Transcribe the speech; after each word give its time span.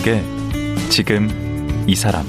강원국의 0.00 0.24
지금 0.88 1.84
이 1.86 1.94
사람 1.94 2.24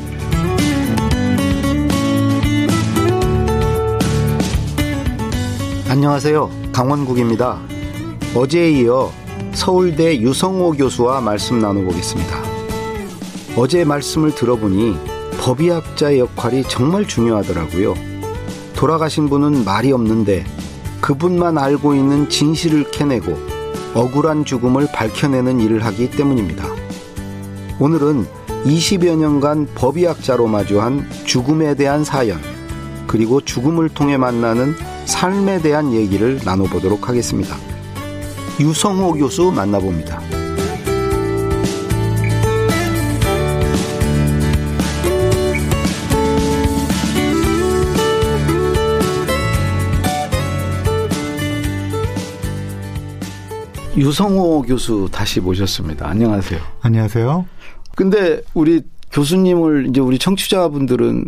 안녕하세요. 5.90 6.50
강원국입니다. 6.74 7.60
어제에 8.36 8.72
이어 8.72 9.12
서울대 9.54 10.20
유성호 10.20 10.74
교수와 10.74 11.22
말씀 11.22 11.60
나눠보겠습니다. 11.60 12.42
어제 13.56 13.84
말씀을 13.84 14.36
들어보니 14.36 14.98
법의학자의 15.40 16.20
역할이 16.20 16.64
정말 16.64 17.08
중요하더라고요. 17.08 17.96
돌아가신 18.76 19.30
분은 19.30 19.66
말이 19.66 19.92
없는데 19.92 20.46
그분만 21.00 21.58
알고 21.58 21.96
있는 21.96 22.30
진실을 22.30 22.92
캐내고 22.92 23.38
억울한 23.94 24.46
죽음을 24.46 24.88
밝혀내는 24.94 25.60
일을 25.60 25.86
하기 25.86 26.12
때문입니다. 26.12 26.81
오늘은 27.82 28.28
20여 28.64 29.18
년간 29.18 29.70
법의학자로 29.74 30.46
마주한 30.46 31.10
죽음에 31.26 31.74
대한 31.74 32.04
사연, 32.04 32.40
그리고 33.08 33.42
죽음을 33.42 33.90
통해 33.90 34.18
만나는 34.18 34.76
삶에 35.06 35.64
대한 35.64 35.92
얘기를 35.92 36.40
나눠보도록 36.46 37.10
하겠습니다. 37.10 37.56
유성호 38.60 39.14
교수 39.14 39.52
만나봅니다. 39.52 40.22
유성호 53.98 54.62
교수 54.68 55.10
다시 55.12 55.42
모셨습니다. 55.42 56.08
안녕하세요. 56.08 56.60
안녕하세요. 56.82 57.61
근데 57.96 58.42
우리 58.54 58.82
교수님을 59.12 59.88
이제 59.90 60.00
우리 60.02 60.18
청취자분들은 60.18 61.26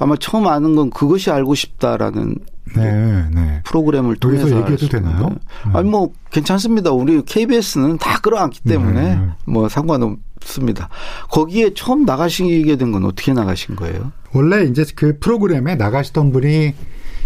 아마 0.00 0.16
처음 0.16 0.46
아는 0.46 0.74
건 0.74 0.90
그것이 0.90 1.30
알고 1.30 1.54
싶다라는 1.54 2.36
네, 2.74 3.24
네. 3.32 3.60
프로그램을 3.64 4.16
통해서 4.16 4.48
얘기해도 4.58 4.88
되나요? 4.88 5.28
네. 5.30 5.36
아니 5.72 5.88
뭐 5.88 6.12
괜찮습니다. 6.30 6.90
우리 6.92 7.22
KBS는 7.22 7.98
다 7.98 8.18
끌어안기 8.20 8.60
때문에 8.62 9.14
네. 9.16 9.28
뭐 9.46 9.68
상관없습니다. 9.68 10.88
거기에 11.30 11.72
처음 11.74 12.04
나가시게 12.04 12.76
된 12.76 12.92
건 12.92 13.04
어떻게 13.04 13.32
나가신 13.32 13.76
거예요? 13.76 14.12
원래 14.32 14.64
이제 14.64 14.84
그 14.94 15.18
프로그램에 15.18 15.76
나가시던 15.76 16.32
분이 16.32 16.74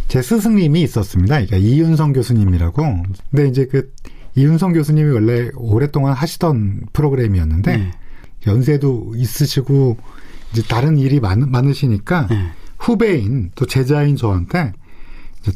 제 0.08 0.22
스승님이 0.22 0.82
있었습니다. 0.82 1.34
그러니까 1.36 1.56
이윤성 1.56 2.12
교수님이라고. 2.12 2.82
근데 3.30 3.48
이제 3.48 3.66
그 3.66 3.92
이윤성 4.36 4.72
교수님이 4.72 5.10
원래 5.12 5.50
오랫동안 5.56 6.12
하시던 6.14 6.82
프로그램이었는데 6.92 7.76
네. 7.76 7.90
연세도 8.46 9.14
있으시고 9.16 9.96
이제 10.52 10.62
다른 10.62 10.98
일이 10.98 11.20
많, 11.20 11.50
많으시니까 11.50 12.26
네. 12.28 12.52
후배인 12.78 13.50
또 13.54 13.66
제자인 13.66 14.16
저한테 14.16 14.72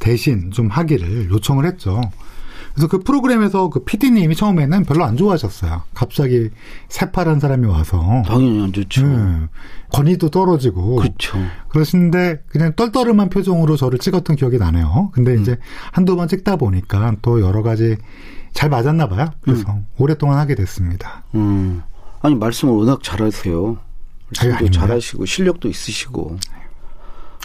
대신 0.01 0.51
좀 0.51 0.69
하기를 0.69 1.31
요청을 1.31 1.67
했죠. 1.67 2.01
그래서 2.75 2.89
그 2.89 2.99
프로그램에서 2.99 3.71
그 3.71 3.85
PD님이 3.85 4.35
처음에는 4.35 4.85
별로 4.85 5.05
안 5.05 5.17
좋아하셨어요. 5.17 5.83
갑자기 5.95 6.51
새파란 6.89 7.39
사람이 7.39 7.67
와서. 7.69 8.23
당연히 8.27 8.63
안 8.65 8.73
좋죠. 8.73 9.05
음, 9.05 9.49
권위도 9.93 10.31
떨어지고. 10.31 10.97
그렇죠. 10.97 11.39
그러시는데 11.69 12.43
그냥 12.49 12.73
떨떠름한 12.75 13.31
표정으로 13.31 13.77
저를 13.77 14.01
찍었던 14.01 14.35
기억이 14.35 14.59
나네요. 14.59 15.11
근데 15.13 15.35
음. 15.35 15.41
이제 15.41 15.57
한두 15.93 16.17
번 16.17 16.27
찍다 16.27 16.57
보니까 16.57 17.15
또 17.23 17.41
여러 17.41 17.63
가지 17.63 17.97
잘 18.53 18.71
맞았나 18.71 19.09
봐요. 19.09 19.31
그래서 19.41 19.79
오랫동안 19.97 20.39
하게 20.39 20.57
됐습니다. 20.57 21.25
음. 21.37 21.83
아니 22.25 22.35
말씀을 22.37 22.73
워낙 22.73 23.03
잘하세요. 23.03 23.77
말씀도. 24.43 24.71
잘하시고 24.71 25.27
실력도 25.27 25.69
있으시고. 25.69 26.39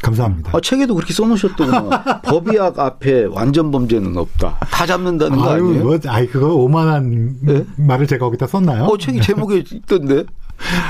감사합니다. 0.01 0.51
아, 0.55 0.61
책에도 0.61 0.95
그렇게 0.95 1.11
써놓으셨더구나. 1.13 2.21
법의학 2.23 2.79
앞에 2.79 3.25
완전 3.25 3.69
범죄는 3.71 4.15
없다. 4.15 4.57
다 4.71 4.85
잡는다는 4.85 5.37
거 5.37 5.51
아유, 5.51 5.67
아니에요? 5.67 5.83
뭐, 5.83 5.99
아이, 6.07 6.25
그거 6.27 6.53
오만한 6.55 7.35
네? 7.41 7.65
말을 7.75 8.07
제가 8.07 8.23
거기다 8.23 8.47
썼나요? 8.47 8.85
어, 8.85 8.97
책이 8.97 9.19
제목에 9.19 9.57
있던데. 9.73 10.23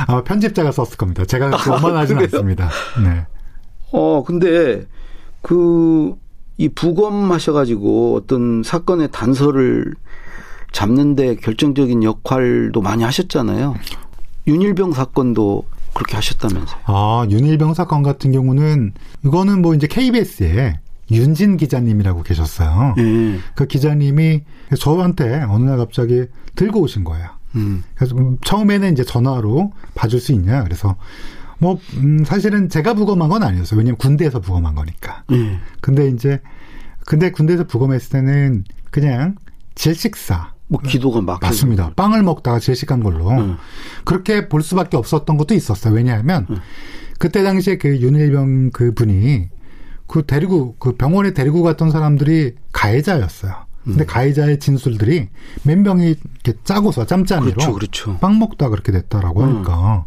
아마 0.05 0.23
편집자가 0.23 0.71
썼을 0.71 0.89
겁니다. 0.95 1.25
제가 1.25 1.49
그 1.49 1.71
오만하진 1.71 2.17
그래요? 2.17 2.29
않습니다. 2.31 2.69
네. 3.03 3.25
어, 3.91 4.23
근데 4.23 4.85
그, 5.41 6.13
이 6.57 6.69
부검하셔가지고 6.69 8.15
어떤 8.17 8.61
사건의 8.63 9.09
단서를 9.11 9.95
잡는데 10.71 11.35
결정적인 11.35 12.03
역할도 12.03 12.81
많이 12.81 13.03
하셨잖아요. 13.03 13.75
윤일병 14.47 14.93
사건도 14.93 15.65
그렇게 15.93 16.15
하셨다면서요. 16.15 16.81
아, 16.85 17.27
윤일병 17.29 17.73
사건 17.73 18.03
같은 18.03 18.31
경우는, 18.31 18.93
이거는 19.25 19.61
뭐 19.61 19.73
이제 19.73 19.87
KBS에 19.87 20.79
윤진 21.11 21.57
기자님이라고 21.57 22.23
계셨어요. 22.23 22.95
예. 22.97 23.39
그 23.55 23.65
기자님이 23.65 24.41
저한테 24.79 25.43
어느 25.49 25.65
날 25.65 25.77
갑자기 25.77 26.25
들고 26.55 26.81
오신 26.81 27.03
거예요. 27.03 27.29
음. 27.55 27.83
그래서 27.95 28.15
음, 28.15 28.37
처음에는 28.45 28.91
이제 28.93 29.03
전화로 29.03 29.73
봐줄 29.95 30.19
수 30.19 30.31
있냐. 30.33 30.63
그래서 30.63 30.95
뭐, 31.57 31.79
음, 31.97 32.23
사실은 32.23 32.69
제가 32.69 32.93
부검한 32.93 33.27
건 33.29 33.43
아니었어요. 33.43 33.77
왜냐면 33.77 33.97
군대에서 33.97 34.39
부검한 34.39 34.75
거니까. 34.75 35.23
예. 35.31 35.59
근데 35.81 36.07
이제, 36.07 36.39
근데 37.05 37.31
군대에서 37.31 37.65
부검했을 37.65 38.11
때는 38.11 38.63
그냥 38.91 39.35
질식사. 39.75 40.53
뭐 40.69 40.79
기도가 40.79 41.21
막. 41.21 41.41
맞습니다. 41.41 41.91
빵을 41.95 42.23
먹다가 42.23 42.59
질식한 42.59 43.03
걸로. 43.03 43.29
음. 43.29 43.57
그렇게 44.05 44.47
볼 44.47 44.63
수밖에 44.63 44.95
없었던 44.95 45.35
것도 45.35 45.55
있었어요. 45.55 45.93
왜냐하면 45.93 46.45
그때 47.17 47.43
당시에 47.43 47.77
그 47.77 47.99
윤일병 47.99 48.71
그 48.71 48.93
분이 48.93 49.49
그 50.07 50.25
데리고 50.25 50.75
그 50.79 50.93
병원에 50.93 51.33
데리고 51.33 51.63
갔던 51.63 51.91
사람들이 51.91 52.55
가해자였어요. 52.71 53.53
음. 53.87 53.91
근데 53.91 54.05
가해자의 54.05 54.59
진술들이 54.59 55.29
몇 55.63 55.77
명이 55.77 56.15
이렇게 56.43 56.59
짜고서 56.63 57.05
짬짜미로 57.05 57.53
그렇죠, 57.53 57.73
그렇죠. 57.73 58.17
빵 58.19 58.39
먹다 58.39 58.69
그렇게 58.69 58.91
됐다라고 58.91 59.41
음. 59.41 59.55
하니까. 59.55 60.05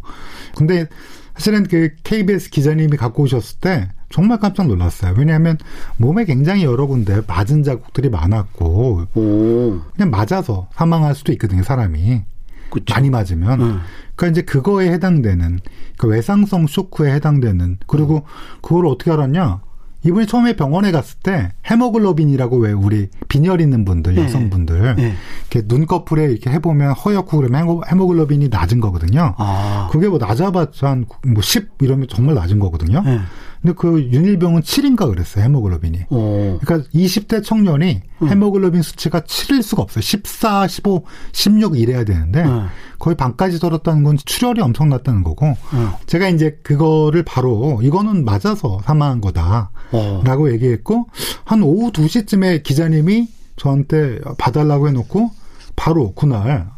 근데 0.57 0.87
사실은 1.35 1.65
그 1.65 1.91
KBS 2.05 2.51
기자님이 2.51 2.97
갖고 2.97 3.25
오셨을 3.25 3.59
때 3.61 3.91
정말 4.13 4.39
깜짝 4.39 4.67
놀랐어요. 4.67 5.15
왜냐하면 5.17 5.57
몸에 5.97 6.25
굉장히 6.25 6.65
여러 6.65 6.87
군데 6.87 7.21
맞은 7.27 7.63
자국들이 7.63 8.11
많았고 8.11 9.07
오. 9.15 9.81
그냥 9.97 10.11
맞아서 10.11 10.69
사망할 10.75 11.15
수도 11.15 11.33
있거든요, 11.33 11.63
사람이. 11.63 12.23
그쵸. 12.71 12.95
많이 12.95 13.11
맞으면. 13.11 13.61
음. 13.61 13.81
그러니까 14.15 14.27
이제 14.29 14.43
그거에 14.43 14.91
해당되는 14.93 15.61
그 15.99 16.07
외상성 16.09 16.67
쇼크에 16.67 17.13
해당되는 17.15 17.79
그리고 17.87 18.25
그걸 18.63 18.87
어떻게 18.87 19.11
알았냐? 19.11 19.61
이분이 20.05 20.27
처음에 20.27 20.57
병원에 20.57 20.91
갔을 20.91 21.17
때 21.23 21.53
헤모글로빈이라고 21.71 22.57
왜 22.59 22.73
우리 22.73 23.09
빈혈 23.29 23.61
있는 23.61 23.85
분들 23.85 24.17
네. 24.17 24.25
여성분들 24.25 24.97
네. 24.97 25.15
이렇게 25.53 25.63
눈꺼풀에 25.73 26.25
이렇게 26.25 26.51
해보면 26.51 26.93
허옇고 26.95 27.37
그러면 27.37 27.63
헤모- 27.65 27.87
헤모글로빈이 27.89 28.49
낮은 28.49 28.81
거거든요. 28.81 29.35
아. 29.39 29.89
그게 29.93 30.09
뭐 30.09 30.19
낮아봤자 30.19 30.89
한뭐 30.89 31.41
10 31.41 31.71
이러면 31.83 32.09
정말 32.11 32.35
낮은 32.35 32.59
거거든요. 32.59 33.01
예. 33.07 33.21
근데 33.63 33.75
그 33.79 34.03
윤일병은 34.11 34.63
7인가 34.63 35.09
그랬어요 35.09 35.45
헤모글로빈이. 35.45 36.07
오. 36.11 36.59
그러니까 36.61 36.89
20대 36.93 37.45
청년이 37.45 38.03
음. 38.23 38.29
헤모글로빈 38.29 38.83
수치가 38.83 39.21
7일 39.21 39.63
수가 39.63 39.83
없어요. 39.83 40.03
14, 40.03 40.67
15, 40.67 41.05
16 41.31 41.79
이래야 41.79 42.05
되는데 42.05 42.43
음. 42.43 42.67
거의 42.99 43.17
반까지 43.17 43.61
떨었다는 43.61 44.03
건 44.03 44.17
출혈이 44.17 44.61
엄청났다는 44.61 45.23
거고 45.23 45.57
음. 45.75 45.91
제가 46.07 46.29
이제 46.29 46.59
그거를 46.65 47.23
바로 47.23 47.81
이거는 47.83 48.25
맞아서 48.25 48.81
사망한 48.85 49.21
거다라고 49.21 49.71
어. 49.93 50.51
얘기했고 50.51 51.07
한 51.45 51.63
오후 51.63 51.93
2시쯤에 51.93 52.65
기자님이 52.65 53.29
저한테 53.57 54.19
봐달라고 54.39 54.89
해놓고 54.89 55.31
바로 55.77 56.13
그날 56.15 56.69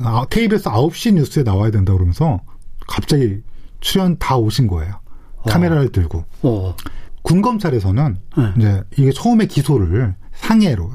아, 0.00 0.24
KBS 0.30 0.70
9시 0.70 1.14
뉴스에 1.14 1.42
나와야 1.42 1.70
된다 1.70 1.92
그러면서 1.92 2.40
갑자기 2.86 3.42
출연 3.80 4.16
다 4.18 4.36
오신 4.36 4.68
거예요. 4.68 5.00
카메라를 5.48 5.90
들고. 5.90 6.24
어. 6.42 6.74
군 7.22 7.42
검찰에서는 7.42 8.16
네. 8.36 8.52
이제 8.56 8.82
이게 8.96 9.12
처음에 9.12 9.46
기소를 9.46 10.14
상해로 10.32 10.90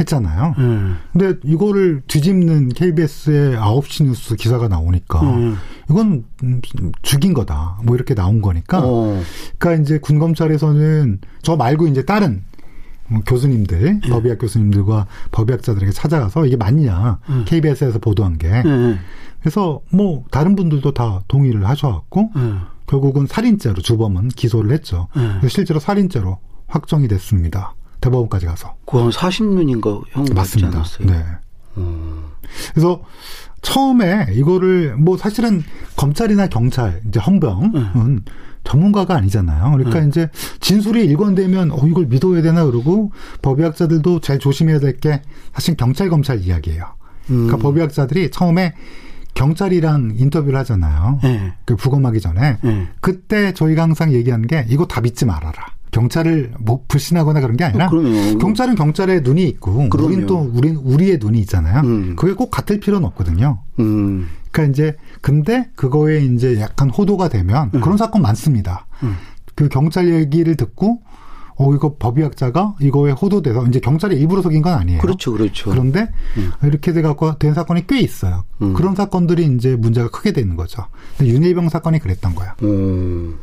했잖아요. 0.00 0.54
음. 0.58 0.96
근데 1.12 1.38
이거를 1.44 2.02
뒤집는 2.08 2.70
KBS의 2.70 3.56
9시 3.56 4.04
뉴스 4.04 4.34
기사가 4.34 4.66
나오니까 4.68 5.20
음. 5.20 5.56
이건 5.90 6.24
음, 6.42 6.60
죽인 7.02 7.32
거다. 7.34 7.78
뭐 7.84 7.94
이렇게 7.94 8.14
나온 8.14 8.42
거니까. 8.42 8.80
어. 8.82 9.22
그러니까 9.58 9.82
이제 9.82 9.98
군 9.98 10.18
검찰에서는 10.18 11.20
저 11.42 11.56
말고 11.56 11.86
이제 11.86 12.04
다른 12.04 12.42
뭐 13.06 13.20
교수님들, 13.26 14.00
예. 14.04 14.08
법의학 14.08 14.38
교수님들과 14.38 15.06
법의학자들에게 15.30 15.92
찾아가서 15.92 16.46
이게 16.46 16.56
맞냐. 16.56 17.18
음. 17.28 17.44
KBS에서 17.46 17.98
보도한 17.98 18.38
게. 18.38 18.48
예. 18.48 18.98
그래서 19.40 19.80
뭐 19.90 20.24
다른 20.30 20.56
분들도 20.56 20.92
다 20.92 21.20
동의를 21.28 21.68
하셔갖고 21.68 22.30
예. 22.36 22.54
결국은 22.86 23.26
살인죄로 23.26 23.80
주범은 23.82 24.28
기소를 24.28 24.72
했죠. 24.72 25.08
예. 25.16 25.20
그래서 25.38 25.48
실제로 25.48 25.80
살인죄로 25.80 26.38
확정이 26.66 27.08
됐습니다. 27.08 27.74
대법원까지 28.00 28.46
가서. 28.46 28.74
그한 28.86 29.10
40년인가 29.10 30.02
형 30.10 30.26
맞습니다. 30.34 30.82
네. 31.00 31.24
음. 31.78 32.24
그래서 32.72 33.02
처음에 33.62 34.26
이거를 34.32 34.96
뭐 34.96 35.16
사실은 35.16 35.62
검찰이나 35.96 36.48
경찰 36.48 37.00
이제 37.08 37.18
헌병은 37.18 38.20
전문가가 38.64 39.14
아니잖아요. 39.16 39.72
그러니까 39.72 40.00
네. 40.00 40.08
이제 40.08 40.28
진술이 40.60 41.04
일관되면 41.06 41.70
어 41.72 41.78
이걸 41.86 42.06
믿어야 42.06 42.42
되나 42.42 42.64
그러고 42.64 43.12
법의학자들도 43.42 44.20
제일 44.20 44.38
조심해야 44.38 44.78
될 44.80 44.98
게 45.00 45.22
사실 45.52 45.76
경찰 45.76 46.08
검찰 46.10 46.40
이야기예요. 46.40 46.84
그러니까 47.26 47.56
음. 47.56 47.58
법의학자들이 47.60 48.30
처음에 48.30 48.74
경찰이랑 49.34 50.14
인터뷰를 50.16 50.58
하잖아요. 50.60 51.18
네. 51.22 51.52
그 51.64 51.76
부검하기 51.76 52.20
전에 52.20 52.58
네. 52.62 52.88
그때 53.00 53.52
저희가 53.52 53.82
항상 53.82 54.12
얘기하는 54.12 54.46
게 54.46 54.64
이거 54.68 54.86
다 54.86 55.00
믿지 55.00 55.24
말아라. 55.26 55.74
경찰을 55.90 56.52
뭐 56.58 56.84
불신하거나 56.88 57.40
그런 57.40 57.56
게 57.56 57.64
아니라 57.64 57.86
어. 57.86 58.38
경찰은 58.38 58.74
경찰의 58.74 59.20
눈이 59.22 59.44
있고 59.44 59.88
그럼요. 59.88 60.06
우리는 60.08 60.26
또 60.26 60.38
우리 60.52 60.70
우리의 60.70 61.18
눈이 61.18 61.38
있잖아요. 61.40 61.82
음. 61.82 62.16
그게 62.16 62.32
꼭 62.32 62.50
같을 62.50 62.80
필요는 62.80 63.06
없거든요. 63.08 63.60
음. 63.78 64.28
그러니까 64.50 64.72
이제 64.72 64.96
근데 65.20 65.68
그거에 65.76 66.24
이제 66.24 66.60
약간 66.60 66.90
호도가 66.90 67.28
되면 67.28 67.70
그런 67.70 67.96
사건 67.96 68.22
많습니다. 68.22 68.86
음. 69.04 69.14
그 69.54 69.68
경찰 69.68 70.12
얘기를 70.12 70.56
듣고 70.56 71.00
어 71.56 71.72
이거 71.72 71.96
법의학자가 71.98 72.74
이거에 72.80 73.12
호도돼서 73.12 73.66
이제 73.66 73.78
경찰이 73.78 74.16
일부러 74.16 74.42
속인 74.42 74.62
건 74.62 74.74
아니에요. 74.74 75.00
그렇죠, 75.00 75.32
그렇죠. 75.32 75.70
그런데 75.70 76.08
이렇게 76.62 76.92
돼 76.92 77.02
갖고 77.02 77.38
된 77.38 77.54
사건이 77.54 77.86
꽤 77.86 78.00
있어요. 78.00 78.44
음. 78.62 78.74
그런 78.74 78.94
사건들이 78.94 79.46
이제 79.54 79.76
문제가 79.76 80.08
크게 80.08 80.32
되는 80.32 80.56
거죠. 80.56 80.86
윤일병 81.20 81.68
사건이 81.68 82.00
그랬던 82.00 82.34
거야. 82.34 82.54
음. 82.62 83.38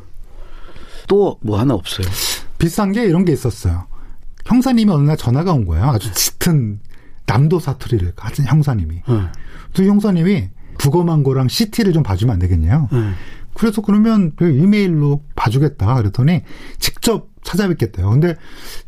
또뭐 1.08 1.60
하나 1.60 1.74
없어요. 1.74 2.08
비싼 2.58 2.92
게 2.92 3.06
이런 3.06 3.26
게 3.26 3.32
있었어요. 3.32 3.88
형사님이 4.46 4.92
어느 4.92 5.04
날 5.08 5.18
전화가 5.18 5.54
온 5.54 5.66
거예요. 5.66 5.86
아주 5.86 6.12
짙은 6.14 6.80
남도 7.26 7.60
사투리를 7.60 8.14
가진 8.16 8.46
형사님이. 8.46 8.96
네. 8.96 9.22
그 9.74 9.86
형사님이 9.86 10.50
부검한 10.78 11.24
거랑 11.24 11.48
CT를 11.48 11.94
좀 11.94 12.04
봐주면 12.04 12.34
안 12.34 12.40
되겠냐요. 12.40 12.90
네. 13.54 13.60
그래서 13.60 13.82
그러면 13.82 14.34
그 14.36 14.50
이메일로 14.52 15.24
봐주겠다. 15.36 15.96
그랬더니 15.96 16.42
직접 16.80 17.30
찾아뵙겠대요. 17.44 18.10
근데 18.10 18.36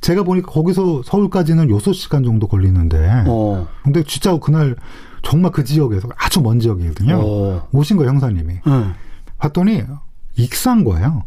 제가 0.02 0.24
보니까 0.24 0.52
거기서 0.52 1.04
서울까지는 1.04 1.68
6시간 1.68 2.24
정도 2.24 2.48
걸리는데. 2.48 3.24
어. 3.28 3.68
근데 3.84 4.04
진짜 4.04 4.38
그날 4.38 4.76
정말 5.24 5.52
그 5.52 5.64
지역에서 5.64 6.10
아주 6.18 6.42
먼 6.42 6.60
지역이거든요. 6.60 7.20
어. 7.24 7.68
오신 7.72 7.98
거예요, 7.98 8.12
형사님이. 8.12 8.54
네. 8.54 8.62
봤더니 9.38 9.84
익사한 10.36 10.84
거예요. 10.84 11.24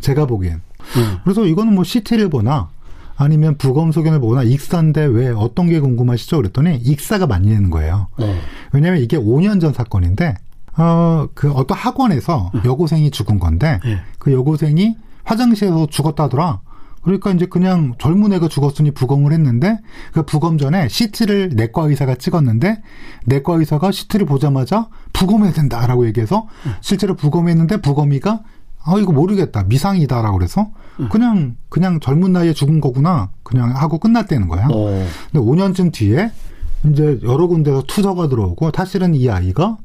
제가 0.00 0.26
보기엔. 0.26 0.60
네. 0.96 1.20
그래서 1.24 1.46
이거는 1.46 1.74
뭐 1.74 1.84
CT를 1.84 2.28
보나 2.28 2.68
아니면 3.16 3.56
부검 3.56 3.92
소견을 3.92 4.18
보거나 4.20 4.42
익사인데 4.42 5.04
왜 5.04 5.28
어떤 5.28 5.68
게 5.68 5.78
궁금하시죠? 5.80 6.36
그랬더니 6.38 6.76
익사가 6.76 7.26
맞는 7.26 7.70
거예요. 7.70 8.08
어. 8.18 8.40
왜냐하면 8.72 9.02
이게 9.02 9.16
5년 9.16 9.60
전 9.60 9.72
사건인데 9.72 10.34
어, 10.76 11.28
그 11.34 11.52
어떤 11.52 11.76
학원에서 11.78 12.50
여고생이 12.64 13.10
죽은 13.10 13.38
건데 13.38 13.80
네. 13.84 13.98
그 14.18 14.32
여고생이 14.32 14.96
화장실에서 15.24 15.86
죽었다더라. 15.86 16.60
그러니까 17.02 17.32
이제 17.32 17.46
그냥 17.46 17.94
젊은 17.98 18.32
애가 18.32 18.48
죽었으니 18.48 18.90
부검을 18.92 19.32
했는데 19.32 19.78
그 20.12 20.24
부검 20.24 20.56
전에 20.56 20.88
CT를 20.88 21.50
내과 21.54 21.82
의사가 21.82 22.14
찍었는데 22.14 22.80
내과 23.26 23.54
의사가 23.54 23.92
CT를 23.92 24.24
보자마자 24.26 24.88
부검해야 25.12 25.52
된다라고 25.52 26.06
얘기해서 26.06 26.48
실제로 26.80 27.14
부검했는데 27.14 27.82
부검이가 27.82 28.40
아 28.86 28.94
이거 28.98 29.12
모르겠다 29.12 29.64
미상이다라고 29.64 30.38
그래서 30.38 30.70
그냥 31.10 31.56
그냥 31.68 32.00
젊은 32.00 32.32
나이에 32.32 32.54
죽은 32.54 32.80
거구나 32.80 33.30
그냥 33.42 33.76
하고 33.76 33.98
끝났다는 33.98 34.48
거야. 34.48 34.66
어. 34.70 35.06
근데 35.30 35.44
5년쯤 35.44 35.92
뒤에 35.92 36.30
이제 36.90 37.18
여러 37.22 37.46
군데서 37.46 37.82
투서가 37.86 38.28
들어오고 38.28 38.70
사실은 38.74 39.14
이 39.14 39.28
아이가 39.28 39.76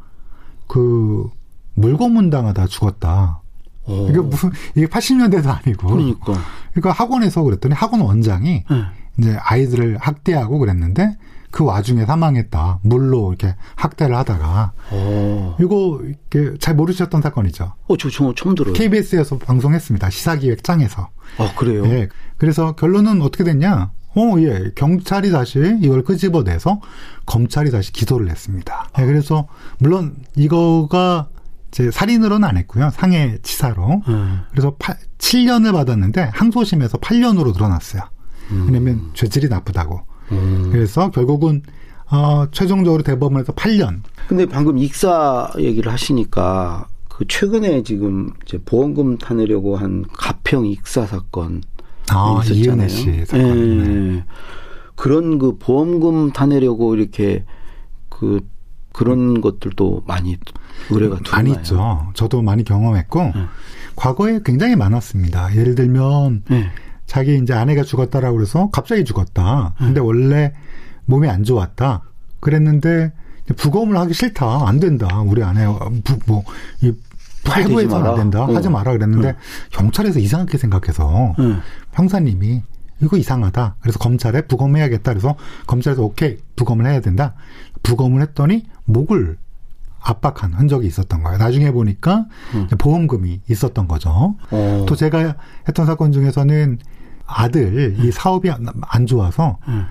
그 0.69 1.29
물고문 1.73 2.29
당하 2.29 2.53
다 2.53 2.67
죽었다. 2.67 3.41
어. 3.85 4.07
이게 4.09 4.19
무슨 4.19 4.51
이게 4.75 4.85
80년대도 4.85 5.47
아니고. 5.47 5.87
그러니까. 5.87 6.37
그러니까 6.71 6.91
학원에서 6.91 7.43
그랬더니 7.43 7.73
학원 7.73 8.01
원장이 8.01 8.63
네. 8.69 8.83
이제 9.17 9.35
아이들을 9.41 9.97
학대하고 9.99 10.59
그랬는데 10.59 11.17
그 11.51 11.63
와중에 11.63 12.05
사망했다. 12.05 12.79
물로 12.83 13.29
이렇게 13.29 13.55
학대를 13.75 14.15
하다가 14.15 14.73
어. 14.91 15.57
이거 15.59 15.99
이렇게 16.03 16.55
잘 16.59 16.75
모르셨던 16.75 17.23
사건이죠. 17.23 17.73
어, 17.87 17.97
저, 17.97 18.09
저 18.09 18.33
처음 18.35 18.53
들어요. 18.53 18.73
KBS에서 18.73 19.39
방송했습니다. 19.39 20.09
시사기획장에서. 20.11 21.09
아, 21.39 21.55
그래요? 21.55 21.83
예. 21.85 22.09
그래서 22.37 22.73
결론은 22.73 23.23
어떻게 23.23 23.43
됐냐? 23.43 23.91
어, 24.19 24.39
예. 24.41 24.71
경찰이 24.75 25.31
다시 25.31 25.77
이걸 25.81 26.03
끄집어내서 26.03 26.81
검찰이 27.25 27.71
다시 27.71 27.91
기소를 27.93 28.29
했습니다. 28.29 28.89
예, 28.99 29.05
그래서 29.05 29.47
물론 29.77 30.15
이거가 30.35 31.29
이제 31.69 31.91
살인으로는 31.91 32.47
안 32.47 32.57
했고요. 32.57 32.89
상해 32.91 33.37
치사로. 33.43 34.01
음. 34.07 34.41
그래서 34.51 34.75
8, 34.79 34.97
7년을 35.19 35.71
받았는데 35.73 36.31
항소심에서 36.33 36.97
8년으로 36.97 37.53
늘어났어요. 37.53 38.03
왜냐면 38.65 39.11
죄질이 39.13 39.47
나쁘다고. 39.47 40.01
음. 40.31 40.69
그래서 40.71 41.11
결국은 41.11 41.61
어, 42.09 42.47
최종적으로 42.51 43.03
대법원에서 43.03 43.53
8년. 43.53 44.01
근데 44.27 44.45
방금 44.47 44.77
익사 44.77 45.51
얘기를 45.59 45.91
하시니까 45.91 46.87
그 47.07 47.25
최근에 47.27 47.83
지금 47.83 48.31
이제 48.45 48.59
보험금 48.65 49.17
타내려고 49.17 49.75
한 49.75 50.05
가평 50.13 50.65
익사 50.65 51.05
사건 51.05 51.61
아, 52.11 52.41
있었잖아요. 52.43 52.63
이은혜 52.63 52.87
씨 52.87 53.25
사건. 53.25 53.83
네. 53.83 54.17
예. 54.17 54.23
그런 54.95 55.39
그 55.39 55.57
보험금 55.57 56.31
타내려고 56.31 56.95
이렇게 56.95 57.45
그 58.09 58.41
그런 58.91 59.39
것들도 59.39 60.03
많이 60.07 60.37
의뢰가 60.89 61.17
들어요. 61.17 61.31
많이 61.31 61.51
있죠. 61.51 62.11
저도 62.15 62.41
많이 62.41 62.63
경험했고 62.63 63.21
네. 63.23 63.31
과거에 63.95 64.39
굉장히 64.43 64.75
많았습니다. 64.75 65.55
예를 65.55 65.75
들면 65.75 66.43
네. 66.49 66.69
자기 67.05 67.37
이제 67.37 67.53
아내가 67.53 67.83
죽었다라고 67.83 68.35
그래서 68.35 68.69
갑자기 68.71 69.03
죽었다. 69.05 69.73
근데 69.77 69.99
원래 69.99 70.53
몸이 71.05 71.27
안 71.29 71.43
좋았다. 71.43 72.03
그랬는데 72.39 73.11
부검을 73.55 73.97
하기 73.97 74.13
싫다. 74.13 74.67
안 74.67 74.79
된다. 74.79 75.21
우리 75.21 75.43
아내 75.43 75.65
부, 76.03 76.19
뭐, 76.27 76.43
이 76.81 76.93
할부해서는 77.45 78.09
안. 78.09 78.15
된다. 78.15 78.43
어. 78.43 78.53
하지 78.55 78.69
마라 78.69 78.91
그랬는데 78.91 79.35
경찰에서 79.71 80.19
이상하게 80.19 80.57
생각해서 80.57 81.35
네. 81.37 81.55
형사님이 81.93 82.61
이거 83.01 83.17
이상하다. 83.17 83.75
그래서 83.79 83.97
검찰에 83.99 84.41
부검해야겠다. 84.41 85.11
그래서 85.11 85.35
검찰에서 85.67 86.03
오케이 86.03 86.37
부검을 86.55 86.85
해야 86.85 86.99
된다. 86.99 87.33
부검을 87.83 88.21
했더니 88.21 88.65
목을 88.85 89.37
압박한 90.01 90.53
흔적이 90.53 90.87
있었던 90.87 91.23
거예요. 91.23 91.37
나중에 91.37 91.71
보니까 91.71 92.25
보험금이 92.77 93.41
있었던 93.49 93.87
거죠. 93.87 94.35
어. 94.51 94.85
또 94.87 94.95
제가 94.95 95.35
했던 95.67 95.85
사건 95.85 96.11
중에서는 96.11 96.79
아들 97.25 97.95
이 97.99 98.11
사업이 98.11 98.49
안, 98.49 98.65
안 98.81 99.05
좋아서 99.05 99.57
음. 99.67 99.85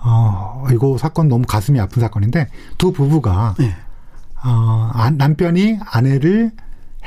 어 0.00 0.64
이거 0.72 0.96
사건 0.96 1.28
너무 1.28 1.44
가슴이 1.46 1.78
아픈 1.80 2.00
사건인데 2.00 2.46
두 2.78 2.92
부부가 2.92 3.54
네. 3.58 3.74
어 4.44 4.90
아- 4.94 5.10
남편이 5.10 5.78
아내를 5.84 6.52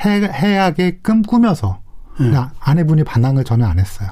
해, 0.04 0.22
해야게끔 0.22 1.22
꾸며서 1.22 1.80
음. 2.20 2.30
나- 2.32 2.52
아내분이 2.60 3.04
반항을 3.04 3.44
전혀 3.44 3.66
안 3.66 3.78
했어요. 3.78 4.10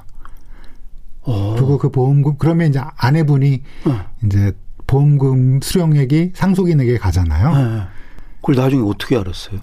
어. 1.23 1.54
그리고 1.54 1.78
그 1.78 1.90
보험금 1.90 2.37
그러면 2.38 2.68
이제 2.70 2.80
아내분이 2.97 3.62
어. 3.87 4.00
이제 4.25 4.52
보험금 4.87 5.61
수령액이 5.62 6.32
상속인에게 6.35 6.99
가잖아요. 6.99 7.54
네. 7.56 7.82
그걸 8.40 8.56
나중에 8.56 8.82
어떻게 8.88 9.16
알았어요? 9.16 9.61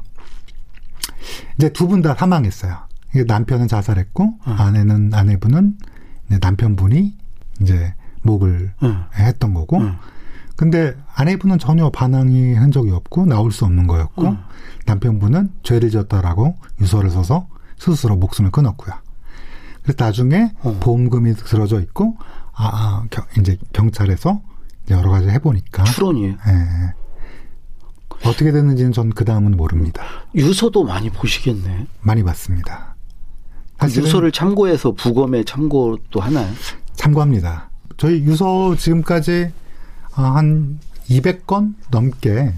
이제 1.57 1.69
두 1.73 1.87
분 1.87 2.01
다 2.01 2.13
사망했어요. 2.15 2.77
남편은 3.25 3.67
자살했고 3.67 4.35
아내는 4.45 5.13
아내분은 5.13 5.77
남편분이 6.39 7.17
이제 7.61 7.93
목을 8.21 8.73
응. 8.83 9.03
했던 9.15 9.53
거고. 9.53 9.79
응. 9.81 9.97
근데 10.57 10.95
아내분은 11.15 11.59
전혀 11.59 11.89
반항이 11.89 12.53
흔적이 12.55 12.91
없고 12.91 13.25
나올 13.27 13.51
수 13.51 13.63
없는 13.65 13.87
거였고 13.87 14.25
응. 14.25 14.37
남편분은 14.85 15.51
죄를 15.63 15.89
지었다라고 15.91 16.57
유서를 16.81 17.09
써서 17.11 17.47
스스로 17.77 18.15
목숨을 18.15 18.49
끊었고요. 18.51 18.93
그래서 19.83 20.03
나중에 20.03 20.51
어. 20.63 20.75
보험금이 20.79 21.35
들어져 21.35 21.79
있고 21.81 22.17
아, 22.53 22.65
아 22.65 23.05
겨- 23.11 23.23
이제 23.39 23.57
경찰에서 23.71 24.41
여러 24.89 25.11
가지 25.11 25.29
해보니까 25.29 25.83
추론이에요. 25.83 26.33
예. 26.33 26.93
어떻게 28.27 28.51
됐는지는 28.51 28.91
전 28.93 29.11
그 29.11 29.25
다음은 29.25 29.55
모릅니다. 29.55 30.03
유서도 30.33 30.83
많이 30.83 31.09
보시겠네. 31.11 31.85
많이 32.01 32.23
봤습니다. 32.23 32.95
그 33.77 33.85
사실은 33.85 34.05
유서를 34.07 34.31
참고해서 34.31 34.93
부검에 34.93 35.43
참고도 35.43 36.19
하나요? 36.19 36.51
참고합니다. 36.95 37.69
저희 37.97 38.21
유서 38.23 38.75
지금까지 38.75 39.51
아, 39.53 39.66
한 40.23 40.79
200건 41.09 41.75
넘게 41.91 42.53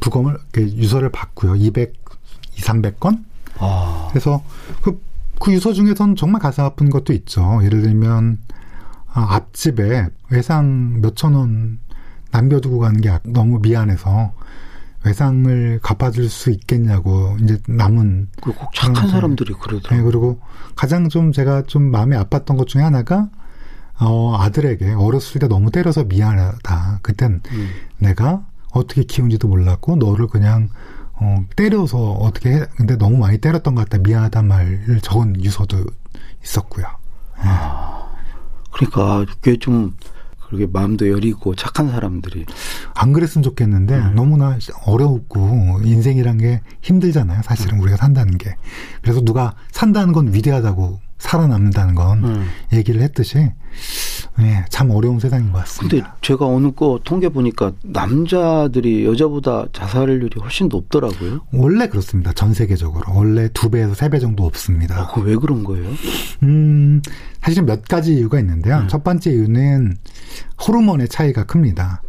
부검을 0.00 0.36
이렇게 0.54 0.76
유서를 0.76 1.10
받고요. 1.10 1.56
200, 1.56 1.94
2, 2.56 2.60
300건. 2.60 3.24
아. 3.58 4.08
그래서 4.10 4.42
그, 4.82 5.00
그 5.40 5.52
유서 5.52 5.72
중에선 5.72 6.16
정말 6.16 6.40
가슴 6.40 6.64
아픈 6.64 6.90
것도 6.90 7.12
있죠. 7.12 7.60
예를 7.62 7.82
들면 7.82 8.38
아, 9.12 9.34
앞집에 9.34 10.08
외상 10.30 11.00
몇천 11.00 11.34
원 11.34 11.78
남겨두고 12.30 12.78
가는 12.78 13.00
게 13.00 13.18
너무 13.24 13.58
미안해서 13.60 14.32
외상을 15.04 15.80
갚아줄 15.82 16.28
수 16.28 16.50
있겠냐고 16.50 17.36
이제 17.42 17.58
남은 17.66 18.28
그꼭 18.42 18.74
착한 18.74 19.08
사람들이 19.08 19.54
네, 19.54 19.58
그러더라고요. 19.58 20.04
그리고 20.04 20.40
가장 20.76 21.08
좀 21.08 21.32
제가 21.32 21.62
좀 21.62 21.90
마음이 21.90 22.14
아팠던 22.16 22.56
것 22.56 22.68
중에 22.68 22.82
하나가 22.82 23.28
어 24.00 24.36
아들에게 24.38 24.92
어렸을 24.94 25.40
때 25.40 25.48
너무 25.48 25.70
때려서 25.70 26.04
미안하다. 26.04 27.00
그땐 27.02 27.42
음. 27.52 27.68
내가 27.98 28.44
어떻게 28.72 29.02
키운지도 29.02 29.48
몰랐고 29.48 29.96
너를 29.96 30.26
그냥 30.26 30.68
어 31.14 31.44
때려서 31.54 32.12
어떻게 32.12 32.50
해 32.52 32.64
근데 32.76 32.96
너무 32.96 33.18
많이 33.18 33.38
때렸던 33.38 33.74
것 33.74 33.88
같다. 33.88 34.02
미안하단 34.02 34.46
말을 34.48 35.00
적은 35.02 35.42
유서도 35.44 35.84
있었고요. 36.42 36.86
그러니까 38.72 39.26
그게 39.34 39.58
좀 39.58 39.96
그렇게 40.46 40.66
마음도 40.66 41.08
여리고 41.08 41.54
착한 41.54 41.90
사람들이 41.90 42.44
안 42.94 43.12
그랬으면 43.12 43.42
좋겠는데 43.42 43.94
음. 43.94 44.14
너무나 44.14 44.58
어려웠고 44.84 45.80
인생이란 45.84 46.38
게 46.38 46.60
힘들잖아요. 46.80 47.42
사실은 47.44 47.76
음. 47.78 47.82
우리가 47.82 47.96
산다는 47.96 48.36
게. 48.36 48.56
그래서 49.00 49.20
누가 49.20 49.54
산다는 49.70 50.12
건 50.12 50.32
위대하다고 50.32 50.98
살아남는다는 51.20 51.94
건 51.94 52.24
음. 52.24 52.46
얘기를 52.72 53.00
했듯이 53.02 53.38
예, 54.40 54.64
참 54.70 54.90
어려운 54.90 55.20
세상인 55.20 55.52
것 55.52 55.58
같습니다. 55.58 55.96
근데 55.96 56.10
제가 56.22 56.46
어느 56.46 56.72
거 56.72 56.98
통계 57.04 57.28
보니까 57.28 57.72
남자들이 57.82 59.04
여자보다 59.04 59.66
자살률이 59.72 60.40
훨씬 60.40 60.68
높더라고요. 60.68 61.42
원래 61.52 61.86
그렇습니다. 61.88 62.32
전 62.32 62.52
세계적으로 62.54 63.04
원래 63.14 63.48
두 63.52 63.70
배에서 63.70 63.94
세 63.94 64.08
배 64.08 64.18
정도 64.18 64.44
없습니다. 64.44 64.98
아, 64.98 65.06
그왜 65.12 65.36
그런 65.36 65.62
거예요? 65.62 65.88
음, 66.42 67.00
사실 67.40 67.62
몇 67.62 67.84
가지 67.84 68.14
이유가 68.16 68.40
있는데요. 68.40 68.78
음. 68.78 68.88
첫 68.88 69.04
번째 69.04 69.30
이유는 69.30 69.96
호르몬의 70.66 71.08
차이가 71.08 71.44
큽니다. 71.44 72.02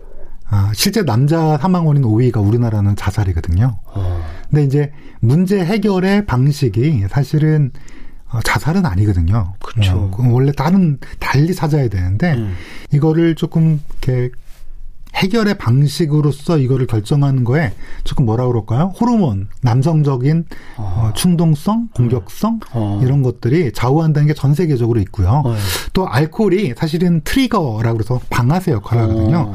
아, 0.49 0.71
실제 0.73 1.03
남자 1.03 1.57
사망 1.57 1.85
원인 1.85 2.01
5위가 2.03 2.45
우리나라는 2.45 2.95
자살이거든요. 2.95 3.77
어. 3.85 4.25
근데 4.49 4.63
이제 4.63 4.91
문제 5.19 5.63
해결의 5.63 6.25
방식이 6.25 7.05
사실은 7.09 7.71
어, 7.75 7.81
자살은 8.43 8.85
아니거든요. 8.85 9.53
그쵸. 9.63 10.09
어, 10.13 10.27
원래 10.29 10.51
다른 10.51 10.97
달리 11.19 11.53
찾아야 11.53 11.87
되는데 11.89 12.33
음. 12.33 12.53
이거를 12.91 13.35
조금 13.35 13.81
이렇게 14.03 14.29
해결의 15.13 15.57
방식으로서 15.57 16.57
이거를 16.57 16.87
결정하는 16.87 17.43
거에 17.43 17.73
조금 18.05 18.25
뭐라 18.25 18.47
그럴까요? 18.47 18.93
호르몬, 18.99 19.49
남성적인 19.61 20.45
어, 20.77 21.11
충동성, 21.15 21.89
공격성 21.93 22.61
어. 22.71 23.01
이런 23.03 23.21
것들이 23.21 23.73
좌우한다는 23.73 24.27
게 24.27 24.33
전 24.33 24.53
세계적으로 24.53 25.01
있고요. 25.01 25.41
어. 25.45 25.55
또 25.91 26.07
알코올이 26.07 26.75
사실은 26.77 27.19
트리거라고 27.25 27.97
그래서 27.97 28.21
방아쇠 28.29 28.71
역할을 28.71 29.03
하거든요. 29.03 29.53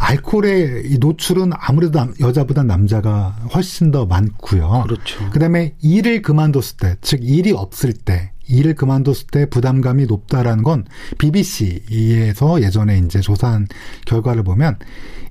어. 0.00 0.04
알코올의 0.04 0.84
이 0.86 0.98
노출은 0.98 1.50
아무래도 1.54 1.98
남- 1.98 2.14
여자보다 2.20 2.62
남자가 2.62 3.36
훨씬 3.54 3.90
더 3.90 4.06
많고요. 4.06 4.84
그렇죠. 4.86 5.28
그다음에 5.30 5.74
일을 5.82 6.22
그만뒀을 6.22 6.76
때, 6.80 6.96
즉 7.00 7.20
일이 7.22 7.52
없을 7.52 7.92
때, 7.92 8.30
일을 8.46 8.74
그만뒀을 8.74 9.26
때 9.30 9.46
부담감이 9.50 10.06
높다라는 10.06 10.62
건 10.62 10.84
BBC에서 11.18 12.62
예전에 12.62 12.98
이제 12.98 13.20
조사한 13.20 13.66
결과를 14.06 14.42
보면 14.42 14.78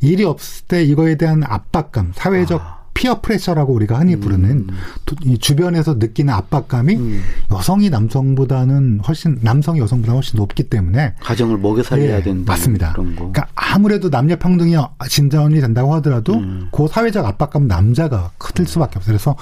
일이 0.02 0.24
없을 0.24 0.66
때 0.68 0.84
이거에 0.84 1.16
대한 1.16 1.44
압박감, 1.44 2.12
사회적 2.16 2.62
아. 2.62 2.77
피어 2.98 3.22
프레셔라고 3.22 3.74
우리가 3.74 4.00
흔히 4.00 4.16
부르는 4.16 4.68
도- 5.06 5.16
이 5.24 5.38
주변에서 5.38 5.94
느끼는 6.00 6.34
압박감이 6.34 6.96
음. 6.96 7.22
여성이 7.52 7.92
남성보다는 7.92 9.02
훨씬 9.08 9.38
남성이 9.42 9.80
여성보다 9.82 10.14
훨씬 10.14 10.38
높기 10.38 10.64
때문에 10.64 11.14
가정을 11.22 11.60
먹여 11.60 11.84
살려야 11.84 12.18
예, 12.18 12.24
된다. 12.24 12.54
맞습니다. 12.54 12.94
그러니까 12.94 13.46
아무래도 13.54 14.10
남녀 14.10 14.36
평등이 14.40 14.76
진전이 15.08 15.62
된다고 15.62 15.94
하더라도 15.96 16.34
음. 16.38 16.70
그 16.72 16.88
사회적 16.88 17.24
압박감 17.24 17.68
남자가 17.68 18.32
클 18.40 18.66
수밖에 18.66 18.98
없어요. 18.98 19.14
그래서 19.14 19.36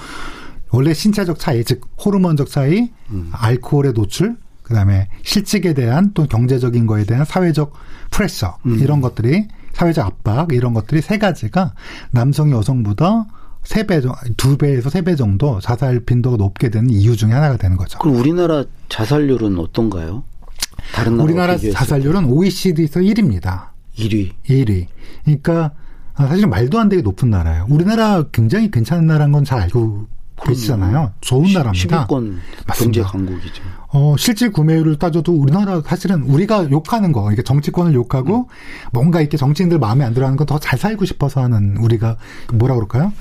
원래 0.70 0.92
신체적 0.92 1.38
차이, 1.38 1.64
즉 1.64 1.80
호르몬적 2.04 2.50
차이, 2.50 2.90
음. 3.10 3.30
알코올의 3.32 3.94
노출, 3.94 4.36
그다음에 4.64 5.08
실직에 5.22 5.72
대한 5.72 6.10
또 6.12 6.26
경제적인 6.26 6.86
거에 6.86 7.04
대한 7.04 7.24
사회적 7.24 7.72
프레셔 8.10 8.58
음. 8.66 8.78
이런 8.80 9.00
것들이 9.00 9.48
사회적 9.72 10.04
압박 10.04 10.52
이런 10.52 10.74
것들이 10.74 11.00
세 11.00 11.16
가지가 11.16 11.72
남성이 12.10 12.52
여성보다 12.52 13.26
세 13.66 13.84
배, 13.86 14.00
두 14.36 14.56
배에서 14.56 14.90
세 14.90 15.02
배 15.02 15.16
정도 15.16 15.60
자살 15.60 16.00
빈도가 16.00 16.36
높게 16.36 16.68
되는 16.70 16.88
이유 16.90 17.16
중에 17.16 17.32
하나가 17.32 17.56
되는 17.56 17.76
거죠. 17.76 17.98
그럼 17.98 18.16
우리나라 18.16 18.64
자살률은 18.88 19.58
어떤가요? 19.58 20.22
다른 20.94 21.12
나라 21.16 21.24
우리나라 21.24 21.56
자살률은 21.58 22.26
OECD에서 22.26 23.00
1위입니다. 23.00 23.68
1위. 23.98 24.32
1위. 24.48 24.86
그러니까 25.24 25.72
아, 26.14 26.26
사실 26.28 26.46
말도 26.46 26.78
안 26.78 26.88
되게 26.88 27.02
높은 27.02 27.28
나라예요. 27.30 27.66
우리나라 27.68 28.24
굉장히 28.32 28.70
괜찮은 28.70 29.06
나라인 29.06 29.32
건 29.32 29.44
잘 29.44 29.60
알고 29.60 30.06
계시잖아요. 30.44 31.12
좋은 31.20 31.52
나라입니다. 31.52 32.06
10위권 32.06 32.36
경제. 32.76 33.02
강국이죠. 33.02 33.62
어, 33.88 34.14
실질 34.18 34.52
구매율을 34.52 34.98
따져도 34.98 35.32
우리나라 35.32 35.80
사실은 35.80 36.22
우리가 36.22 36.70
욕하는 36.70 37.12
거, 37.12 37.32
이게 37.32 37.42
정치권을 37.42 37.94
욕하고 37.94 38.48
뭔가 38.92 39.20
이렇게 39.20 39.36
정치인들 39.36 39.78
마음에 39.78 40.04
안 40.04 40.12
들어하는 40.14 40.36
건 40.36 40.46
더 40.46 40.58
잘 40.58 40.78
살고 40.78 41.04
싶어서 41.06 41.42
하는 41.42 41.76
우리가 41.78 42.16
뭐라 42.52 42.74
그럴까요? 42.74 43.12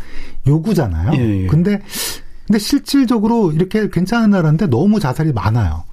요구잖아요. 0.47 1.11
예, 1.15 1.43
예. 1.43 1.47
근데 1.47 1.81
근데 2.47 2.59
실질적으로 2.59 3.51
이렇게 3.51 3.89
괜찮은 3.89 4.29
나라인데 4.31 4.67
너무 4.67 4.99
자살이 4.99 5.31
많아요. 5.33 5.83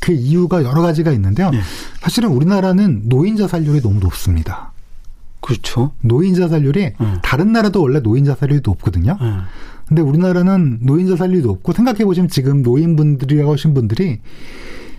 그 0.00 0.12
이유가 0.12 0.62
여러 0.64 0.82
가지가 0.82 1.12
있는데요. 1.12 1.50
예. 1.54 1.60
사실은 2.00 2.30
우리나라는 2.30 3.08
노인 3.08 3.36
자살률이 3.36 3.80
너무 3.80 4.00
높습니다. 4.00 4.72
그렇죠. 5.40 5.92
노인 6.02 6.34
자살률이 6.34 6.92
음. 7.00 7.18
다른 7.22 7.52
나라도 7.52 7.80
원래 7.82 8.00
노인 8.00 8.24
자살률이 8.24 8.60
높거든요. 8.64 9.16
예. 9.20 9.32
근데 9.86 10.02
우리나라는 10.02 10.78
노인 10.82 11.08
자살률이 11.08 11.42
높고 11.42 11.72
생각해 11.72 12.04
보시면 12.04 12.28
지금 12.28 12.62
노인분들이라고 12.62 13.52
하신 13.52 13.74
분들이 13.74 14.20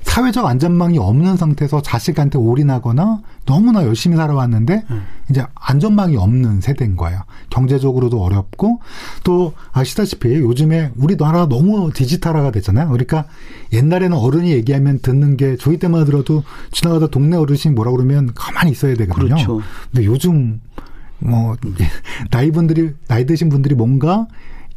사회적 0.06 0.46
안전망이 0.46 1.00
없는 1.00 1.36
상태에서 1.36 1.82
자식한테 1.82 2.38
올인하거나 2.38 3.22
너무나 3.46 3.84
열심히 3.84 4.16
살아왔는데 4.16 4.86
음. 4.90 5.02
이제 5.30 5.44
안전망이 5.56 6.16
없는 6.16 6.62
세대인 6.62 6.96
거예요. 6.96 7.22
경제적으로도 7.50 8.24
어렵고 8.24 8.80
또 9.24 9.54
아시다시피 9.72 10.36
요즘에 10.36 10.92
우리나라 10.96 11.48
너무 11.48 11.92
디지털화가 11.92 12.52
됐잖아요. 12.52 12.88
그러니까 12.90 13.26
옛날에는 13.74 14.16
어른이 14.16 14.52
얘기하면 14.52 15.00
듣는 15.00 15.38
게 15.38 15.58
저희 15.58 15.78
때만 15.78 16.06
들어도 16.06 16.44
지나가다 16.72 17.08
동네 17.08 17.36
어르신이 17.36 17.74
뭐라 17.74 17.92
그러면 17.92 18.32
가만히 18.36 18.72
있어야 18.72 18.96
되거든요. 18.96 19.36
그렇죠. 19.36 19.62
근데 19.92 20.06
요즘 20.06 20.62
뭐 21.18 21.56
나이 22.30 22.52
분들이 22.52 22.92
나이 23.08 23.26
드신 23.26 23.50
분들이 23.50 23.74
뭔가 23.74 24.28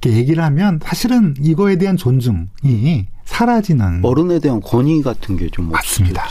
이렇게 0.01 0.17
얘기를 0.17 0.43
하면 0.45 0.81
사실은 0.83 1.35
이거에 1.41 1.77
대한 1.77 1.97
존중이 1.97 3.07
사라지는 3.33 4.01
어른에 4.05 4.39
대한 4.41 4.61
권위 4.61 5.03
같은 5.03 5.37
게 5.37 5.49
좀 5.51 5.71
맞습니다. 5.71 6.27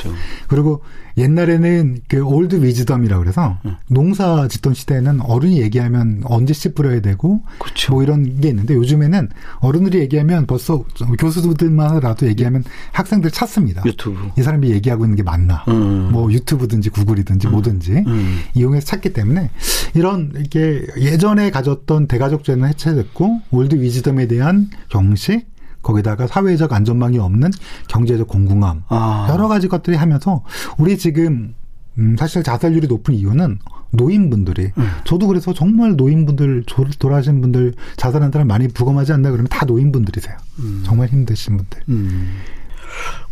그리고 0.48 0.82
옛날에는 1.18 2.02
그 2.08 2.22
old 2.22 2.64
wisdom이라고 2.64 3.24
그래서 3.24 3.58
음. 3.66 3.76
농사 3.88 4.48
짓던 4.48 4.76
시대에는 4.76 5.22
어른이 5.22 5.60
얘기하면 5.62 6.22
언제 6.26 6.54
씨 6.54 6.74
뿌려야 6.74 7.00
되고 7.02 7.42
그렇죠. 7.60 7.94
뭐 7.94 8.04
이런 8.04 8.40
게 8.40 8.50
있는데 8.50 8.76
요즘에는 8.76 9.30
어른들이 9.60 10.00
얘기하면 10.00 10.46
벌써 10.46 10.84
교수들만 11.18 11.90
하더라도 11.96 12.28
얘기하면 12.28 12.64
학생들 12.92 13.32
찾습니다. 13.32 13.82
유튜브. 13.86 14.30
이 14.38 14.44
사람이 14.44 14.70
얘기하고 14.70 15.06
있는 15.06 15.16
게 15.16 15.24
맞나? 15.24 15.64
음. 15.70 16.10
뭐 16.12 16.32
유튜브든지 16.32 16.90
구글이든지 16.92 17.48
뭐든지 17.48 17.92
음. 18.06 18.40
이용해서 18.54 18.86
찾기 18.86 19.14
때문에 19.14 19.50
이런 19.96 20.32
이렇게 20.36 20.86
예전에 21.00 21.50
가졌던 21.52 22.08
대가족제는 22.08 22.68
해체됐고 22.70 23.42
old 23.52 23.76
wisdom에 23.82 24.28
대한 24.28 24.70
경식 24.90 25.48
거기다가 25.92 26.28
사회적 26.28 26.74
안전망이 26.74 27.18
없는 27.18 27.50
경제적 27.88 28.28
공공함 28.28 28.84
아. 28.90 29.28
여러 29.30 29.48
가지 29.48 29.70
것들이 29.70 29.96
하면서 29.96 30.44
우리 30.78 30.98
지금 30.98 31.56
음, 31.98 32.16
사실 32.20 32.44
자살률이 32.44 32.88
높은 32.88 33.14
이유는 33.14 33.58
노인분들이 33.92 34.72
음. 34.78 34.88
저도 35.06 35.28
그래서 35.28 35.54
정말 35.54 35.96
노인분들 35.96 36.64
조- 36.68 36.86
돌아가신 37.00 37.40
분들 37.42 37.74
자살한 37.96 38.32
사람 38.32 38.48
많이 38.50 38.68
부검하지 38.68 39.14
않나 39.14 39.32
그러면 39.32 39.48
다 39.50 39.66
노인분들이세요. 39.66 40.36
음. 40.60 40.84
정말 40.86 41.08
힘드신 41.08 41.56
분들. 41.58 41.80
음. 41.90 42.34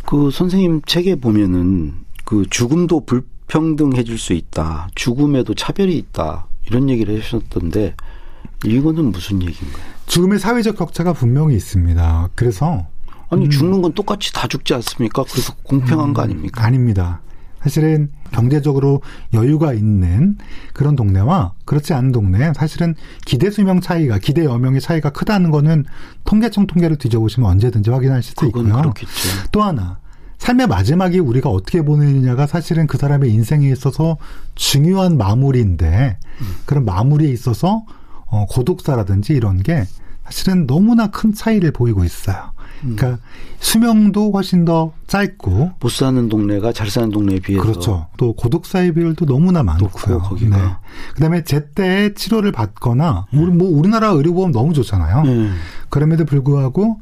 그 0.06 0.30
선생님 0.30 0.80
책에 0.86 1.16
보면은 1.16 1.92
그 2.24 2.44
죽음도 2.48 3.04
불평등해질 3.04 4.18
수 4.18 4.32
있다. 4.32 4.88
죽음에도 4.94 5.54
차별이 5.54 5.96
있다. 5.98 6.46
이런 6.68 6.88
얘기를 6.88 7.20
하셨던데 7.20 7.94
이거는 8.64 9.12
무슨 9.12 9.42
얘기인가요? 9.42 9.84
죽음의 10.06 10.38
사회적 10.38 10.76
격차가 10.76 11.12
분명히 11.12 11.56
있습니다. 11.56 12.30
그래서 12.34 12.86
아니 13.28 13.48
죽는 13.50 13.82
건 13.82 13.92
똑같이 13.92 14.32
다 14.32 14.46
죽지 14.46 14.74
않습니까? 14.74 15.24
그래서 15.30 15.54
공평한 15.62 16.14
거 16.14 16.22
아닙니까? 16.22 16.64
아닙니다. 16.64 17.20
사실은 17.60 18.10
경제적으로 18.30 19.02
여유가 19.34 19.72
있는 19.72 20.38
그런 20.72 20.94
동네와 20.94 21.54
그렇지 21.64 21.94
않은 21.94 22.12
동네 22.12 22.52
사실은 22.54 22.94
기대 23.24 23.50
수명 23.50 23.80
차이가 23.80 24.18
기대 24.18 24.44
여명의 24.44 24.80
차이가 24.80 25.10
크다는 25.10 25.50
거는 25.50 25.84
통계청 26.24 26.68
통계를 26.68 26.96
뒤져보시면 26.96 27.50
언제든지 27.50 27.90
확인하실 27.90 28.34
수 28.38 28.46
있고요. 28.46 28.72
그렇겠죠. 28.72 29.10
또 29.50 29.62
하나 29.64 29.98
삶의 30.38 30.68
마지막이 30.68 31.18
우리가 31.18 31.48
어떻게 31.48 31.82
보내느냐가 31.82 32.46
사실은 32.46 32.86
그 32.86 32.98
사람의 32.98 33.32
인생에 33.32 33.68
있어서 33.70 34.16
중요한 34.54 35.16
마무리인데 35.16 36.18
그런 36.66 36.84
마무리에 36.84 37.30
있어서 37.30 37.84
어, 38.26 38.46
고독사라든지 38.48 39.32
이런 39.32 39.62
게 39.62 39.84
사실은 40.24 40.66
너무나 40.66 41.08
큰 41.08 41.32
차이를 41.32 41.70
보이고 41.70 42.04
있어요. 42.04 42.50
그러니까 42.80 43.18
수명도 43.58 44.32
훨씬 44.32 44.64
더 44.64 44.92
짧고 45.06 45.72
못 45.80 45.90
사는 45.90 46.28
동네가 46.28 46.72
잘 46.72 46.90
사는 46.90 47.10
동네에 47.10 47.40
비해서 47.40 47.62
그렇죠. 47.62 48.06
또 48.16 48.34
고독사의 48.34 48.92
비율도 48.92 49.24
너무나 49.24 49.62
많고요. 49.62 50.18
거기가. 50.18 50.56
네. 50.56 50.62
그다음에 51.14 51.44
제때 51.44 52.12
치료를 52.14 52.52
받거나 52.52 53.26
우리 53.32 53.50
뭐 53.50 53.68
우리나라 53.70 54.08
의료보험 54.08 54.52
너무 54.52 54.74
좋잖아요. 54.74 55.22
네. 55.22 55.50
그럼에도 55.88 56.24
불구하고 56.24 57.00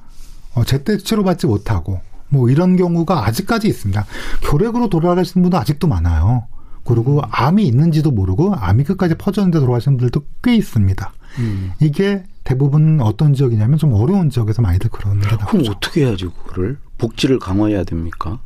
어, 0.54 0.64
제때 0.64 0.96
치료받지 0.98 1.46
못하고 1.46 2.00
뭐 2.28 2.50
이런 2.50 2.76
경우가 2.76 3.26
아직까지 3.26 3.66
있습니다. 3.66 4.04
결핵으로 4.42 4.88
돌아가시는 4.88 5.42
분도 5.42 5.58
아직도 5.58 5.88
많아요. 5.88 6.46
그리고 6.84 7.22
암이 7.30 7.66
있는지도 7.66 8.10
모르고 8.10 8.54
암이 8.54 8.84
끝까지 8.84 9.14
퍼졌는데 9.16 9.60
돌아가시는 9.60 9.96
분들도 9.96 10.24
꽤 10.42 10.54
있습니다. 10.56 11.12
음. 11.38 11.72
이게 11.80 12.24
대부분 12.44 13.00
어떤 13.00 13.32
지역이냐면 13.34 13.78
좀 13.78 13.94
어려운 13.94 14.30
지역에서 14.30 14.62
많이들 14.62 14.90
그런 14.90 15.20
게 15.20 15.28
그럼 15.28 15.38
나오죠. 15.40 15.72
어떻게 15.72 16.04
해야지 16.04 16.26
그거를 16.26 16.78
복지를 16.98 17.38
강화해야 17.38 17.84
됩니까? 17.84 18.38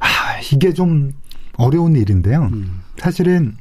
아, 0.00 0.06
이게 0.52 0.72
좀 0.72 1.12
어려운 1.56 1.94
일인데요. 1.94 2.48
음. 2.52 2.80
사실은 2.96 3.56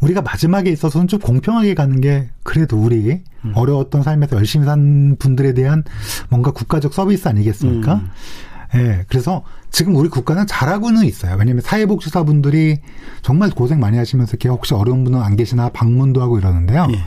우리가 0.00 0.22
마지막에 0.22 0.70
있어서는 0.70 1.08
좀 1.08 1.20
공평하게 1.20 1.74
가는 1.74 2.00
게 2.00 2.30
그래도 2.42 2.78
우리 2.78 3.22
음. 3.44 3.52
어려웠던 3.54 4.02
삶에서 4.02 4.36
열심히 4.36 4.64
산 4.64 5.16
분들에 5.18 5.52
대한 5.52 5.84
뭔가 6.30 6.52
국가적 6.52 6.94
서비스 6.94 7.28
아니겠습니까? 7.28 7.94
음. 7.96 8.10
예, 8.74 9.04
그래서 9.08 9.42
지금 9.70 9.96
우리 9.96 10.08
국가는 10.08 10.46
잘하고는 10.46 11.04
있어요. 11.04 11.36
왜냐하면 11.38 11.62
사회복지사분들이 11.62 12.78
정말 13.22 13.50
고생 13.50 13.80
많이 13.80 13.96
하시면서 13.96 14.32
이렇게 14.32 14.48
혹시 14.48 14.74
어려운 14.74 15.04
분은 15.04 15.20
안 15.20 15.36
계시나 15.36 15.70
방문도 15.70 16.20
하고 16.20 16.38
이러는데요. 16.38 16.86
예. 16.92 16.98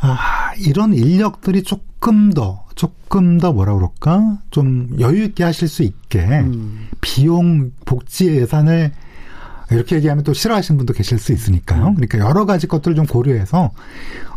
아, 0.00 0.52
이런 0.58 0.94
인력들이 0.94 1.62
조금 1.62 2.32
더, 2.32 2.64
조금 2.74 3.38
더 3.38 3.52
뭐라 3.52 3.74
그럴까? 3.74 4.38
좀 4.50 4.96
여유 5.00 5.24
있게 5.24 5.44
하실 5.44 5.68
수 5.68 5.82
있게 5.82 6.20
음. 6.20 6.88
비용 7.00 7.72
복지 7.84 8.26
예산을 8.26 8.92
이렇게 9.70 9.96
얘기하면 9.96 10.24
또 10.24 10.32
싫어하시는 10.32 10.78
분도 10.78 10.92
계실 10.92 11.18
수 11.18 11.32
있으니까요. 11.32 11.94
그러니까 11.94 12.18
여러 12.18 12.46
가지 12.46 12.66
것들을 12.66 12.94
좀 12.96 13.06
고려해서 13.06 13.70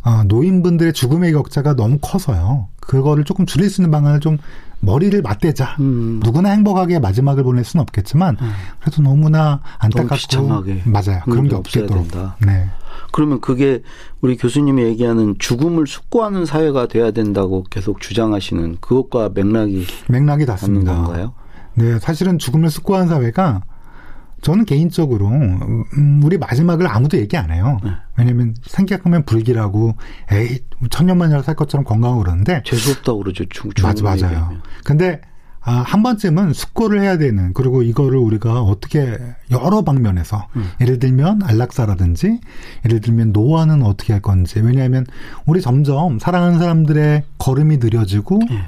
어, 0.04 0.24
노인분들의 0.26 0.94
죽음의 0.94 1.32
격차가 1.34 1.76
너무 1.76 1.98
커서요. 2.02 2.68
그거를 2.80 3.24
조금 3.24 3.46
줄일 3.46 3.70
수 3.70 3.82
있는 3.82 3.92
방안을 3.92 4.20
좀 4.20 4.38
머리를 4.82 5.22
맞대자. 5.22 5.78
음. 5.80 6.20
누구나 6.24 6.50
행복하게 6.50 7.00
마지막을 7.00 7.44
보낼 7.44 7.64
수는 7.64 7.82
없겠지만 7.84 8.36
그래도 8.80 9.02
너무나 9.04 9.62
안타깝고 9.78 10.16
비참하게 10.16 10.84
맞아요. 10.86 11.22
그런 11.26 11.48
게 11.48 11.56
없겠도록. 11.56 12.10
된다. 12.10 12.36
네. 12.46 12.68
그러면 13.12 13.40
그게 13.42 13.84
우리 14.22 14.36
교수님이 14.38 14.84
얘기하는 14.84 15.36
죽음을 15.38 15.86
숙고하는 15.86 16.46
사회가 16.46 16.88
돼야 16.88 17.12
된다고 17.12 17.64
계속 17.70 18.02
주장하시는 18.02 18.78
그것과 18.82 19.30
맥락이 19.34 19.86
맥락이 20.08 20.46
닿습니다. 20.46 20.96
건가요? 20.96 21.34
네, 21.76 22.00
사실은 22.00 22.38
죽음을 22.38 22.70
숙고한 22.70 23.08
사회가 23.08 23.62
저는 24.42 24.66
개인적으로 24.66 25.28
음, 25.30 26.22
우리 26.24 26.38
마지막을 26.38 26.88
아무도 26.88 27.18
얘기 27.18 27.38
안 27.38 27.52
해요. 27.52 27.80
네. 27.84 27.92
왜냐면 28.18 28.56
생각하면 28.64 29.24
불길하고 29.26 29.96
에이 30.32 30.60
천년만년 30.90 31.44
살 31.44 31.56
것처럼 31.56 31.84
건강하고 31.86 32.24
그러는데 32.24 32.64
재수 32.66 32.92
없다고 32.92 33.20
그러죠. 33.20 33.46
죽, 33.46 33.72
맞아 33.82 33.94
죽음을 33.94 34.18
맞아요. 34.18 34.34
얘기하면. 34.34 34.62
근데 34.84 35.22
아, 35.64 35.74
한 35.74 36.02
번쯤은 36.02 36.54
숙고를 36.54 37.02
해야 37.02 37.20
되는 37.20 37.54
그리고 37.54 37.84
이거를 37.84 38.18
우리가 38.18 38.64
어떻게 38.64 39.16
여러 39.52 39.84
방면에서 39.84 40.48
음. 40.56 40.72
예를 40.82 40.98
들면 40.98 41.44
안락사라든지 41.44 42.40
예를 42.84 43.00
들면 43.00 43.32
노화는 43.32 43.84
어떻게 43.84 44.12
할 44.14 44.24
건지 44.24 44.60
왜냐하면 44.60 45.06
우리 45.46 45.62
점점 45.62 46.18
사랑하는 46.18 46.58
사람들의 46.58 47.24
걸음이 47.38 47.78
느려지고 47.78 48.40
예. 48.50 48.64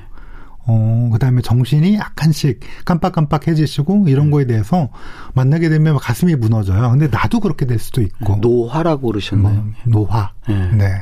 어, 0.65 1.09
그 1.11 1.19
다음에 1.19 1.41
정신이 1.41 1.95
약간씩 1.95 2.61
깜빡깜빡해지시고 2.85 4.05
이런 4.07 4.31
거에 4.31 4.45
대해서 4.45 4.89
만나게 5.33 5.67
되면 5.69 5.97
가슴이 5.97 6.35
무너져요. 6.35 6.89
근데 6.91 7.07
나도 7.07 7.39
그렇게 7.41 7.65
될 7.65 7.79
수도 7.79 8.01
있고. 8.01 8.37
노화라고 8.37 9.07
그러셨나요? 9.07 9.55
뭐, 9.83 10.07
노화. 10.07 10.31
예. 10.49 10.53
네. 10.53 10.99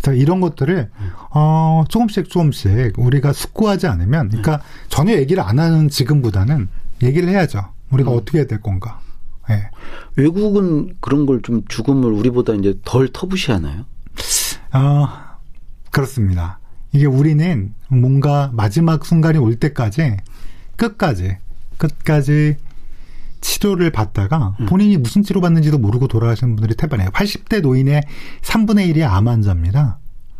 그래서 0.00 0.12
이런 0.12 0.40
것들을, 0.40 0.90
어, 1.30 1.84
조금씩 1.88 2.28
조금씩 2.30 2.94
우리가 2.98 3.32
숙고하지 3.32 3.86
않으면, 3.86 4.28
그러니까 4.28 4.60
전혀 4.88 5.12
얘기를 5.14 5.42
안 5.42 5.58
하는 5.60 5.88
지금보다는 5.88 6.68
얘기를 7.02 7.28
해야죠. 7.28 7.60
우리가 7.90 8.10
어떻게 8.10 8.38
해야 8.38 8.46
될 8.46 8.60
건가. 8.60 9.00
예. 9.50 9.70
외국은 10.16 10.96
그런 11.00 11.26
걸 11.26 11.40
좀 11.42 11.62
죽음을 11.68 12.10
우리보다 12.10 12.54
이제 12.54 12.74
덜 12.84 13.08
터부시하나요? 13.12 13.84
어, 14.72 15.08
그렇습니다. 15.92 16.58
이게 16.96 17.06
우리는 17.06 17.74
뭔가 17.88 18.50
마지막 18.54 19.04
순간이 19.04 19.38
올 19.38 19.56
때까지 19.56 20.16
끝까지 20.76 21.36
끝까지 21.76 22.56
치료를 23.42 23.90
받다가 23.90 24.56
본인이 24.66 24.96
무슨 24.96 25.22
치료 25.22 25.40
받는지도 25.40 25.78
모르고 25.78 26.08
돌아가시는 26.08 26.56
분들이 26.56 26.74
태반이에요. 26.74 27.10
80대 27.10 27.60
노인의 27.60 28.02
3분의 28.42 28.92
1이 28.94 29.08
암 29.08 29.28
환자입니다. 29.28 29.98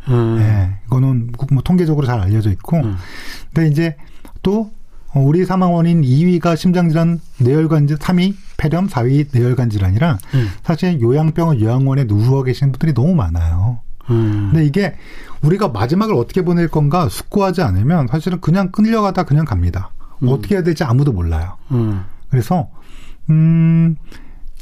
음. 0.08 0.38
예, 0.40 0.78
이거는 0.86 1.32
뭐 1.50 1.62
통계적으로 1.62 2.06
잘 2.06 2.20
알려져 2.20 2.50
있고, 2.50 2.78
음. 2.78 2.96
근데 3.52 3.70
이제 3.70 3.96
또 4.42 4.70
어, 5.12 5.20
우리 5.20 5.44
사망 5.44 5.74
원인 5.74 6.02
2위가 6.02 6.56
심장질환, 6.56 7.20
뇌혈관 7.38 7.86
질 7.86 7.96
3위 7.96 8.34
폐렴, 8.56 8.88
4위 8.88 9.28
뇌혈관 9.32 9.70
질환이라 9.70 10.18
음. 10.34 10.48
사실 10.62 11.00
요양병원, 11.00 11.60
요양원에 11.60 12.06
누워 12.06 12.42
계신 12.42 12.72
분들이 12.72 12.94
너무 12.94 13.14
많아요. 13.14 13.80
음. 14.10 14.50
근데 14.52 14.64
이게 14.64 14.94
우리가 15.42 15.68
마지막을 15.68 16.14
어떻게 16.14 16.42
보낼 16.42 16.68
건가 16.68 17.08
숙고하지 17.08 17.62
않으면 17.62 18.06
사실은 18.08 18.40
그냥 18.40 18.70
끌려가다 18.72 19.24
그냥 19.24 19.44
갑니다. 19.44 19.90
어떻게 20.26 20.54
해야 20.54 20.62
될지 20.62 20.82
아무도 20.84 21.12
몰라요. 21.12 21.56
음. 21.72 22.04
그래서 22.30 22.68
음 23.30 23.96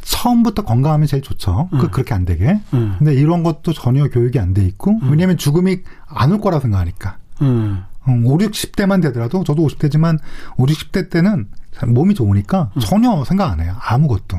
처음부터 0.02 0.62
건강하면 0.64 1.06
제일 1.06 1.22
좋죠. 1.22 1.68
그 1.80 1.90
그렇게 1.90 2.12
안 2.14 2.24
되게. 2.24 2.60
음. 2.74 2.96
근데 2.98 3.14
이런 3.14 3.42
것도 3.42 3.72
전혀 3.72 4.08
교육이 4.08 4.38
안 4.38 4.52
돼 4.52 4.64
있고 4.66 4.98
왜냐하면 5.10 5.36
죽음이 5.38 5.78
안 6.06 6.32
올 6.32 6.40
거라 6.40 6.60
생각하니까. 6.60 7.16
음. 7.42 7.84
음, 8.06 8.26
5, 8.26 8.36
60대만 8.36 9.00
되더라도 9.02 9.44
저도 9.44 9.66
50대지만 9.66 10.18
5, 10.58 10.66
60대 10.66 11.08
때는 11.08 11.48
몸이 11.86 12.14
좋으니까 12.14 12.70
전혀 12.80 13.24
생각 13.24 13.50
안 13.50 13.60
해요. 13.60 13.74
아무것도. 13.80 14.38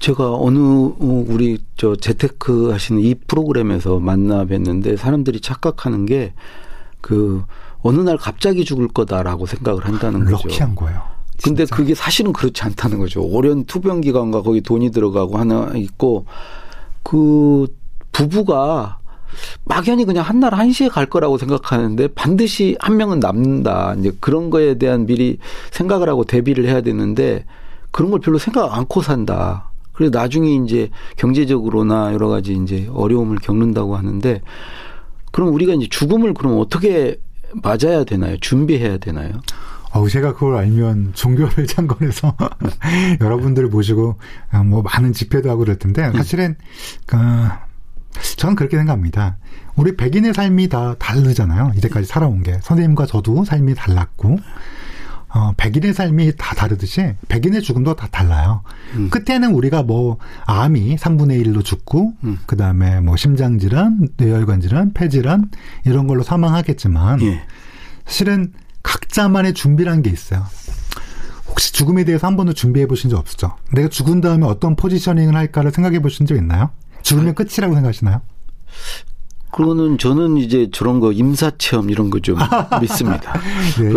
제가 0.00 0.34
어느 0.34 0.58
어, 0.58 0.94
우리 1.00 1.58
저 1.76 1.96
재테크 1.96 2.70
하시는 2.70 3.00
이 3.00 3.14
프로그램에서 3.14 3.98
만나 4.00 4.44
뵀는데 4.44 4.96
사람들이 4.96 5.40
착각하는 5.40 6.06
게 6.06 6.32
그 7.04 7.44
어느 7.82 8.00
날 8.00 8.16
갑자기 8.16 8.64
죽을 8.64 8.88
거다라고 8.88 9.44
생각을 9.44 9.84
한다는 9.84 10.24
거죠. 10.24 10.48
럭키한 10.48 10.74
거예요. 10.74 11.02
근데 11.42 11.66
진짜. 11.66 11.76
그게 11.76 11.94
사실은 11.94 12.32
그렇지 12.32 12.62
않다는 12.62 12.98
거죠. 12.98 13.20
오랜 13.22 13.66
투병 13.66 14.00
기간과 14.00 14.40
거기 14.40 14.62
돈이 14.62 14.90
들어가고 14.90 15.36
하나 15.36 15.70
있고 15.74 16.24
그 17.02 17.66
부부가 18.10 19.00
막연히 19.64 20.06
그냥 20.06 20.24
한날 20.24 20.54
한시에 20.54 20.88
갈 20.88 21.04
거라고 21.04 21.36
생각하는데 21.36 22.08
반드시 22.14 22.74
한 22.80 22.96
명은 22.96 23.20
남는다. 23.20 23.96
이제 23.98 24.12
그런 24.18 24.48
거에 24.48 24.78
대한 24.78 25.04
미리 25.04 25.38
생각을 25.72 26.08
하고 26.08 26.24
대비를 26.24 26.64
해야 26.66 26.80
되는데 26.80 27.44
그런 27.90 28.10
걸 28.10 28.20
별로 28.20 28.38
생각 28.38 28.72
않고 28.74 29.02
산다. 29.02 29.72
그래서 29.94 30.16
나중에 30.16 30.54
이제 30.56 30.90
경제적으로나 31.16 32.12
여러 32.12 32.28
가지 32.28 32.52
이제 32.52 32.88
어려움을 32.92 33.38
겪는다고 33.38 33.96
하는데 33.96 34.42
그럼 35.32 35.54
우리가 35.54 35.72
이제 35.74 35.86
죽음을 35.88 36.34
그럼 36.34 36.58
어떻게 36.58 37.18
맞아야 37.62 38.04
되나요? 38.04 38.36
준비해야 38.38 38.98
되나요? 38.98 39.40
어우, 39.92 40.08
제가 40.08 40.34
그걸 40.34 40.56
알면 40.56 41.12
종교를 41.14 41.66
창건해서 41.68 42.36
여러분들을 43.20 43.68
모시고 43.68 44.18
아, 44.50 44.62
뭐 44.64 44.82
많은 44.82 45.12
집회도 45.12 45.48
하고 45.48 45.60
그럴 45.60 45.76
텐데 45.78 46.10
사실은 46.12 46.56
그 47.06 47.16
저는 48.36 48.56
그렇게 48.56 48.76
생각합니다. 48.76 49.38
우리 49.76 49.96
백인의 49.96 50.34
삶이 50.34 50.68
다 50.68 50.94
다르잖아요. 50.98 51.72
이제까지 51.76 52.06
살아온 52.06 52.42
게 52.42 52.58
선생님과 52.62 53.06
저도 53.06 53.44
삶이 53.44 53.74
달랐고 53.74 54.38
어, 55.34 55.52
백인의 55.56 55.92
삶이 55.94 56.32
다 56.38 56.54
다르듯이 56.54 57.14
백인의 57.28 57.62
죽음도 57.62 57.96
다 57.96 58.06
달라요. 58.10 58.62
음. 58.94 59.10
끝에는 59.10 59.52
우리가 59.52 59.82
뭐 59.82 60.18
암이 60.46 60.94
3분의 60.96 61.44
1로 61.44 61.64
죽고 61.64 62.12
음. 62.22 62.38
그다음에 62.46 63.00
뭐 63.00 63.16
심장 63.16 63.58
질환, 63.58 64.08
뇌혈관 64.16 64.60
질환, 64.60 64.92
폐질환 64.92 65.50
이런 65.84 66.06
걸로 66.06 66.22
사망하겠지만 66.22 67.20
예. 67.22 67.42
실은 68.06 68.52
각자만의 68.84 69.54
준비라는 69.54 70.02
게 70.02 70.10
있어요. 70.10 70.44
혹시 71.48 71.72
죽음에 71.72 72.04
대해서 72.04 72.28
한 72.28 72.36
번도 72.36 72.52
준비해 72.52 72.86
보신 72.86 73.10
적 73.10 73.18
없죠? 73.18 73.56
내가 73.72 73.88
죽은 73.88 74.20
다음에 74.20 74.46
어떤 74.46 74.76
포지셔닝을 74.76 75.34
할까를 75.34 75.72
생각해 75.72 76.00
보신 76.00 76.26
적 76.26 76.36
있나요? 76.36 76.70
죽으면 77.02 77.34
끝이라고 77.34 77.74
생각하시나요? 77.74 78.22
그거는 79.54 79.98
저는 79.98 80.36
이제 80.38 80.68
저런 80.72 81.00
거 81.00 81.12
임사체험 81.12 81.90
이런 81.90 82.10
거 82.10 82.18
좀 82.20 82.36
믿습니다. 82.80 83.34
네. 83.78 83.92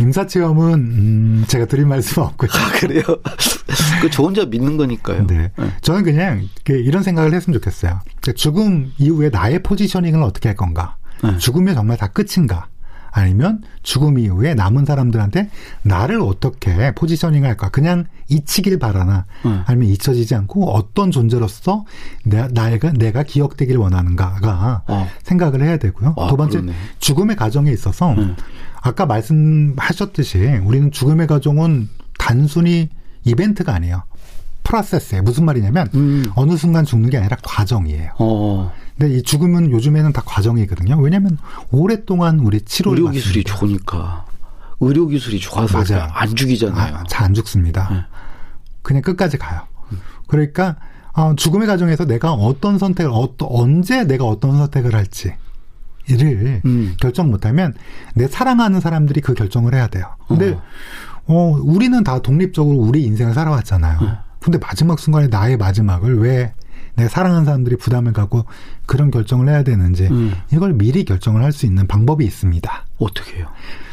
임사체험은 0.00 0.72
음, 0.74 1.44
제가 1.46 1.66
드릴 1.66 1.86
말씀 1.86 2.22
없고요. 2.22 2.50
아, 2.52 2.78
그래요? 2.78 3.02
그저 4.00 4.22
혼자 4.22 4.44
믿는 4.44 4.76
거니까요. 4.76 5.26
네. 5.26 5.52
저는 5.82 6.02
그냥 6.02 6.48
그 6.64 6.72
이런 6.72 7.02
생각을 7.02 7.32
했으면 7.34 7.58
좋겠어요. 7.58 8.00
그 8.22 8.34
죽음 8.34 8.92
이후에 8.98 9.28
나의 9.30 9.62
포지셔닝을 9.62 10.22
어떻게 10.22 10.48
할 10.48 10.56
건가? 10.56 10.96
네. 11.22 11.36
죽음이 11.38 11.74
정말 11.74 11.96
다 11.96 12.08
끝인가? 12.08 12.66
아니면 13.12 13.62
죽음 13.82 14.18
이후에 14.18 14.54
남은 14.54 14.86
사람들한테 14.86 15.50
나를 15.82 16.20
어떻게 16.20 16.92
포지셔닝 16.94 17.44
할까? 17.44 17.68
그냥 17.68 18.06
잊히길 18.28 18.78
바라나? 18.78 19.26
네. 19.44 19.60
아니면 19.66 19.88
잊혀지지 19.90 20.34
않고 20.34 20.70
어떤 20.70 21.10
존재로서 21.10 21.84
내, 22.24 22.48
나가, 22.48 22.90
내가 22.92 23.22
기억되길 23.22 23.76
원하는가가 23.76 24.82
어. 24.88 25.08
생각을 25.22 25.62
해야 25.62 25.76
되고요. 25.76 26.14
아, 26.16 26.28
두 26.28 26.36
번째, 26.36 26.60
그러네. 26.60 26.76
죽음의 26.98 27.36
과정에 27.36 27.70
있어서 27.70 28.14
네. 28.14 28.34
아까 28.80 29.04
말씀하셨듯이 29.04 30.38
우리는 30.64 30.90
죽음의 30.90 31.26
과정은 31.26 31.88
단순히 32.18 32.88
이벤트가 33.24 33.74
아니에요. 33.74 34.04
프로세스예요. 34.64 35.22
무슨 35.22 35.44
말이냐면 35.44 35.88
음. 35.94 36.24
어느 36.34 36.56
순간 36.56 36.84
죽는 36.84 37.10
게 37.10 37.18
아니라 37.18 37.36
과정이에요. 37.42 38.12
어. 38.18 38.72
근데 38.98 39.16
이 39.16 39.22
죽음은 39.22 39.70
요즘에는 39.70 40.12
다 40.12 40.22
과정이거든요. 40.24 40.98
왜냐하면 40.98 41.38
오랫동안 41.70 42.40
우리 42.40 42.60
치료를 42.60 42.98
의료 43.00 43.10
기술이. 43.10 43.44
좋으니까. 43.44 44.26
의료 44.80 45.06
기술이 45.06 45.38
좋아서 45.40 45.78
맞아요. 45.78 46.10
안 46.12 46.34
죽이잖아요. 46.34 46.96
아, 46.96 47.04
잘안 47.08 47.34
죽습니다. 47.34 47.88
네. 47.90 48.04
그냥 48.82 49.02
끝까지 49.02 49.38
가요. 49.38 49.62
그러니까 50.26 50.76
어, 51.12 51.34
죽음의 51.36 51.66
과정에서 51.68 52.04
내가 52.06 52.32
어떤 52.32 52.78
선택을 52.78 53.12
어떠, 53.12 53.46
언제 53.48 54.04
내가 54.04 54.24
어떤 54.24 54.56
선택을 54.56 54.94
할지를 54.94 56.62
음. 56.64 56.94
결정 57.00 57.30
못하면 57.30 57.74
내 58.14 58.26
사랑하는 58.26 58.80
사람들이 58.80 59.20
그 59.20 59.34
결정을 59.34 59.74
해야 59.74 59.86
돼요. 59.88 60.06
근데 60.26 60.52
어. 60.52 60.62
어, 61.26 61.60
우리는 61.62 62.02
다 62.02 62.18
독립적으로 62.20 62.78
우리 62.78 63.04
인생을 63.04 63.34
살아왔잖아요. 63.34 64.00
네. 64.00 64.08
근데 64.40 64.58
마지막 64.58 64.98
순간에 64.98 65.28
나의 65.28 65.56
마지막을 65.56 66.18
왜 66.18 66.52
내 66.94 67.08
사랑하는 67.08 67.44
사람들이 67.44 67.76
부담을 67.76 68.12
갖고 68.12 68.44
그런 68.86 69.10
결정을 69.10 69.48
해야 69.48 69.62
되는지 69.62 70.08
음. 70.08 70.32
이걸 70.52 70.74
미리 70.74 71.04
결정을 71.04 71.42
할 71.42 71.52
수 71.52 71.66
있는 71.66 71.86
방법이 71.86 72.24
있습니다. 72.24 72.86
어떻게 72.98 73.38
해요? 73.38 73.46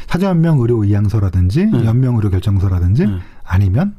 사전연명 0.06 0.58
의료 0.60 0.82
의향서라든지 0.84 1.66
네. 1.66 1.84
연명 1.84 2.16
의료 2.16 2.30
결정서라든지 2.30 3.06
네. 3.06 3.18
아니면 3.44 3.94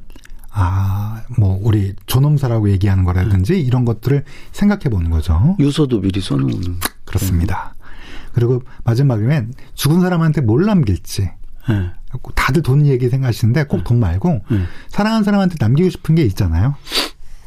아 0.51 1.21
뭐 1.37 1.57
우리 1.63 1.93
존엄사라고 2.07 2.69
얘기하는 2.71 3.05
거라든지 3.05 3.53
네. 3.53 3.59
이런 3.59 3.85
것들을 3.85 4.23
생각해 4.51 4.83
보는 4.89 5.09
거죠. 5.09 5.55
유서도 5.59 6.01
미리 6.01 6.19
써놓는. 6.19 6.79
그렇습니다. 7.05 7.73
그리고 8.33 8.61
마지막에는 8.83 9.53
죽은 9.75 10.01
사람한테 10.01 10.41
뭘 10.41 10.65
남길지 10.65 11.29
네. 11.69 11.91
다들 12.35 12.61
돈 12.63 12.85
얘기 12.85 13.07
생각하시는데 13.09 13.63
꼭 13.65 13.83
돈 13.85 13.99
말고 13.99 14.41
네. 14.51 14.63
사랑하는 14.89 15.23
사람한테 15.23 15.55
남기고 15.59 15.89
싶은 15.89 16.15
게 16.15 16.23
있잖아요. 16.25 16.75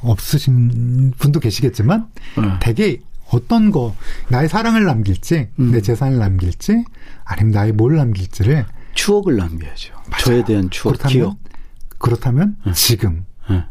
없으신 0.04 1.12
분도 1.18 1.40
계시겠지만 1.40 2.08
네. 2.36 2.42
되게 2.60 3.00
어떤 3.30 3.70
거 3.70 3.94
나의 4.28 4.48
사랑을 4.48 4.84
남길지 4.84 5.48
음. 5.58 5.72
내 5.72 5.80
재산을 5.80 6.18
남길지 6.18 6.84
아니면 7.24 7.52
나의 7.52 7.72
뭘 7.72 7.96
남길지를 7.96 8.66
추억을 8.94 9.36
남겨야죠. 9.36 9.92
맞아요. 10.10 10.24
저에 10.24 10.44
대한 10.44 10.70
추억, 10.70 10.92
그렇다면 10.92 11.12
기억. 11.12 11.36
그렇다면 11.98 12.56
지금 12.74 13.24
네. 13.48 13.64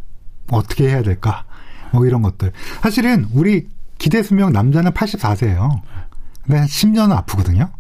어떻게 0.51 0.89
해야 0.89 1.01
될까? 1.01 1.45
뭐 1.91 2.05
이런 2.05 2.21
것들. 2.21 2.51
사실은 2.81 3.27
우리 3.33 3.67
기대 3.97 4.23
수명 4.23 4.51
남자는 4.51 4.91
84세예요. 4.91 5.81
근데 6.43 6.57
한 6.57 6.67
10년은 6.67 7.11
아프거든요. 7.11 7.71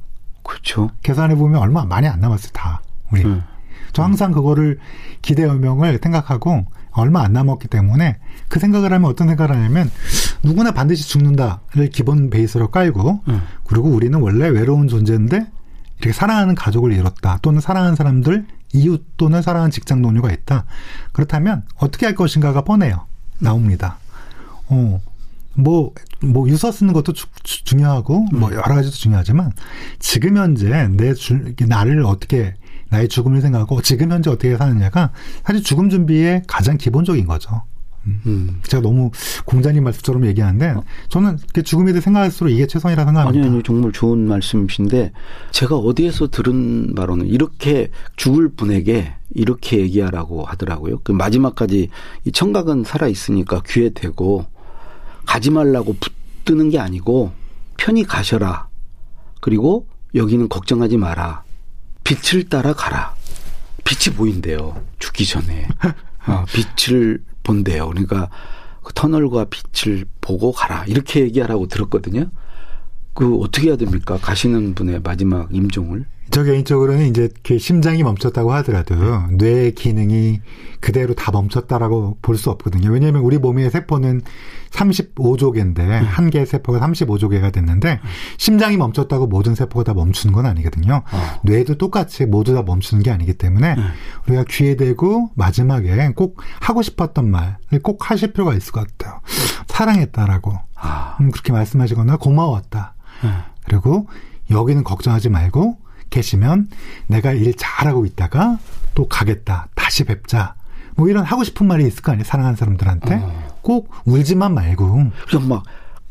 그렇죠. 0.43 0.91
계산해 1.01 1.35
보면 1.35 1.59
얼마 1.59 1.83
많이 1.85 2.07
안 2.07 2.19
남았어요, 2.21 2.51
다. 2.53 2.81
우리. 3.11 3.23
네. 3.23 3.41
저 3.91 4.03
항상 4.03 4.31
그거를 4.31 4.79
기대 5.21 5.43
여명을 5.43 5.99
생각하고 6.01 6.65
얼마 6.93 7.23
안 7.23 7.33
남았기 7.33 7.67
때문에 7.67 8.17
그 8.47 8.59
생각을 8.59 8.93
하면 8.93 9.09
어떤 9.09 9.27
생각을 9.27 9.55
하냐면 9.55 9.89
누구나 10.43 10.71
반드시 10.71 11.07
죽는다를 11.09 11.89
기본 11.91 12.29
베이스로 12.29 12.69
깔고 12.69 13.23
음. 13.27 13.41
그리고 13.65 13.89
우리는 13.89 14.17
원래 14.19 14.47
외로운 14.47 14.87
존재인데 14.87 15.45
이렇게 15.99 16.13
사랑하는 16.13 16.55
가족을 16.55 16.91
잃었다 16.93 17.39
또는 17.41 17.61
사랑하는 17.61 17.95
사람들 17.95 18.45
이웃 18.73 19.05
또는 19.17 19.41
사랑하는 19.41 19.71
직장 19.71 20.01
동료가 20.01 20.31
있다 20.31 20.65
그렇다면 21.11 21.63
어떻게 21.77 22.05
할 22.05 22.15
것인가가 22.15 22.61
뻔해요 22.63 23.05
나옵니다 23.39 23.97
어. 24.67 25.01
뭐, 25.55 25.93
뭐, 26.23 26.49
유서 26.49 26.71
쓰는 26.71 26.93
것도 26.93 27.13
주- 27.13 27.27
주- 27.43 27.63
중요하고, 27.63 28.25
뭐, 28.33 28.51
여러 28.51 28.63
가지도 28.63 28.95
중요하지만, 28.95 29.51
지금 29.99 30.35
현재 30.37 30.87
내 30.87 31.13
주, 31.13 31.53
나를 31.59 32.03
어떻게, 32.07 32.55
나의 32.93 33.09
죽음을 33.09 33.41
생각하고, 33.41 33.81
지금 33.81 34.11
현재 34.11 34.29
어떻게 34.29 34.55
사느냐가, 34.55 35.11
사실 35.43 35.63
죽음 35.63 35.89
준비의 35.89 36.43
가장 36.47 36.77
기본적인 36.77 37.25
거죠. 37.25 37.63
음. 38.05 38.59
제가 38.67 38.83
너무 38.83 39.11
공자님 39.45 39.83
말씀처럼 39.83 40.25
얘기하는데, 40.27 40.75
저는 41.09 41.37
이렇게 41.39 41.63
죽음에 41.63 41.91
대해 41.91 42.01
생각할수록 42.01 42.53
이게 42.53 42.67
최선이라 42.67 43.05
생각합니다. 43.05 43.45
아니, 43.45 43.55
아니, 43.55 43.63
정말 43.63 43.91
좋은 43.91 44.27
말씀이신데, 44.27 45.11
제가 45.51 45.77
어디에서 45.77 46.27
들은 46.27 46.93
바로는 46.95 47.27
이렇게 47.27 47.89
죽을 48.15 48.49
분에게 48.49 49.13
이렇게 49.33 49.79
얘기하라고 49.79 50.43
하더라고요. 50.43 50.99
그 51.03 51.11
마지막까지 51.13 51.89
이 52.25 52.31
청각은 52.31 52.83
살아 52.83 53.07
있으니까 53.07 53.61
귀에 53.65 53.89
대고, 53.89 54.45
가지 55.25 55.49
말라고 55.49 55.95
붙드는 56.43 56.69
게 56.69 56.79
아니고, 56.79 57.31
편히 57.77 58.03
가셔라. 58.03 58.67
그리고 59.41 59.87
여기는 60.13 60.47
걱정하지 60.49 60.97
마라. 60.97 61.42
빛을 62.03 62.49
따라 62.49 62.73
가라. 62.73 63.15
빛이 63.83 64.15
보인대요. 64.15 64.81
죽기 64.99 65.25
전에. 65.25 65.67
아, 66.25 66.45
빛을 66.85 67.23
본대요. 67.43 67.89
그러니까 67.89 68.29
그 68.83 68.93
터널과 68.93 69.45
빛을 69.45 70.05
보고 70.21 70.51
가라. 70.51 70.85
이렇게 70.87 71.21
얘기하라고 71.21 71.67
들었거든요. 71.67 72.29
그 73.13 73.35
어떻게 73.37 73.67
해야 73.67 73.75
됩니까? 73.77 74.17
가시는 74.21 74.73
분의 74.75 75.01
마지막 75.03 75.53
임종을. 75.53 76.05
저 76.31 76.43
개인적으로는 76.43 77.07
이제 77.07 77.29
그 77.43 77.59
심장이 77.59 78.01
멈췄다고 78.01 78.53
하더라도 78.53 78.95
뇌 79.37 79.71
기능이 79.71 80.41
그대로 80.79 81.13
다 81.13 81.31
멈췄다라고 81.31 82.17
볼 82.21 82.37
수 82.37 82.49
없거든요. 82.49 82.89
왜냐하면 82.91 83.21
우리 83.21 83.37
몸의 83.37 83.69
세포는 83.69 84.21
35조 84.73 85.53
개인데 85.53 85.83
한 85.83 86.29
개의 86.29 86.45
세포가 86.45 86.79
35조 86.79 87.29
개가 87.29 87.51
됐는데 87.51 87.99
심장이 88.37 88.77
멈췄다고 88.77 89.27
모든 89.27 89.55
세포가 89.55 89.83
다 89.83 89.93
멈추는 89.93 90.33
건 90.33 90.45
아니거든요. 90.45 91.03
어. 91.11 91.39
뇌도 91.43 91.77
똑같이 91.77 92.25
모두 92.25 92.53
다 92.53 92.63
멈추는 92.63 93.03
게 93.03 93.11
아니기 93.11 93.33
때문에 93.33 93.75
우리가 94.27 94.45
귀에 94.49 94.75
대고 94.75 95.29
마지막에 95.35 96.11
꼭 96.15 96.41
하고 96.59 96.81
싶었던 96.81 97.29
말을 97.29 97.81
꼭 97.83 98.09
하실 98.09 98.33
필요가 98.33 98.53
있을 98.53 98.71
것 98.71 98.87
같아요. 98.87 99.21
사랑했다라고 99.67 100.57
아, 100.75 101.17
음, 101.21 101.31
그렇게 101.31 101.51
말씀하시거나 101.53 102.17
고마웠다. 102.17 102.95
네. 103.23 103.29
그리고 103.65 104.07
여기는 104.51 104.83
걱정하지 104.83 105.29
말고 105.29 105.77
계시면 106.09 106.69
내가 107.07 107.31
일 107.31 107.53
잘하고 107.55 108.05
있다가 108.05 108.59
또 108.93 109.07
가겠다. 109.07 109.67
다시 109.75 110.03
뵙자. 110.03 110.55
뭐 110.95 111.09
이런 111.09 111.23
하고 111.23 111.43
싶은 111.43 111.65
말이 111.65 111.87
있을 111.87 112.01
거 112.03 112.11
아니에요. 112.11 112.25
사랑하는 112.25 112.55
사람들한테. 112.55 113.15
어. 113.15 113.52
꼭 113.63 113.89
울지만 114.05 114.53
말고 114.53 115.11
그냥 115.27 115.47
막 115.47 115.63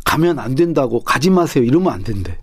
가면 0.04 0.40
안 0.40 0.56
된다고 0.56 1.02
가지 1.04 1.30
마세요. 1.30 1.62
이러면 1.62 1.92
안 1.92 2.02
된대. 2.02 2.36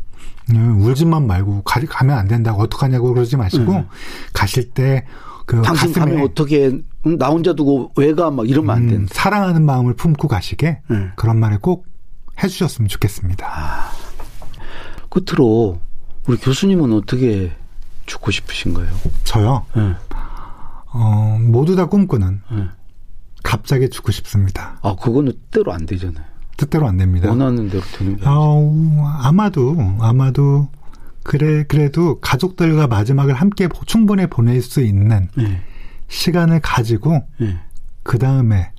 음, 0.52 0.82
울지만 0.82 1.28
말고 1.28 1.64
가, 1.64 1.82
가면 1.82 2.18
안 2.18 2.28
된다고 2.28 2.62
어떡하냐고 2.64 3.14
그러지 3.14 3.36
마시고 3.36 3.74
음. 3.74 3.88
가실 4.34 4.72
때 4.72 5.04
그 5.50 5.64
당신 5.64 5.88
가슴에 5.92 6.06
가면 6.06 6.24
어떻게 6.30 6.80
응, 7.08 7.18
나 7.18 7.30
혼자 7.30 7.54
두고 7.54 7.92
왜 7.96 8.14
가? 8.14 8.30
막 8.30 8.48
이러면 8.48 8.76
안 8.76 8.84
음, 8.84 8.90
된다. 8.90 9.14
사랑하는 9.16 9.66
마음을 9.66 9.96
품고 9.96 10.28
가시게 10.28 10.82
음. 10.92 11.12
그런 11.16 11.40
말을 11.40 11.58
꼭 11.58 11.88
해주셨으면 12.44 12.88
좋겠습니다. 12.88 13.48
끝으로 15.10 15.80
우리 16.28 16.38
교수님은 16.38 16.94
어떻게 16.94 17.52
죽고 18.06 18.30
싶으신가요? 18.30 18.90
저요. 19.24 19.66
네. 19.76 19.96
어, 20.94 21.40
모두 21.42 21.76
다 21.76 21.88
꿈꾸는 21.88 22.42
네. 22.52 22.68
갑자기 23.44 23.90
죽고 23.90 24.12
싶습니다. 24.12 24.80
아, 24.82 24.96
그거는 24.96 25.32
뜻대로 25.32 25.74
안 25.74 25.86
되잖아요. 25.86 26.24
뜻대로 26.58 26.88
안 26.88 26.98
됩니다. 26.98 27.30
원하는 27.30 27.70
대로 27.70 27.82
되는 27.98 28.18
게 28.18 28.26
아니죠. 28.26 28.30
어, 28.30 29.08
아마도 29.22 29.78
아마도 30.00 30.68
그래 31.24 31.64
그래도 31.68 32.20
가족들과 32.20 32.88
마지막을 32.88 33.34
함께 33.34 33.68
보- 33.68 33.86
충분히 33.86 34.28
보낼 34.28 34.62
수 34.62 34.82
있는 34.82 35.30
네. 35.38 35.62
시간을 36.08 36.60
가지고 36.62 37.24
네. 37.40 37.58
그 38.04 38.18
다음에 38.18 38.72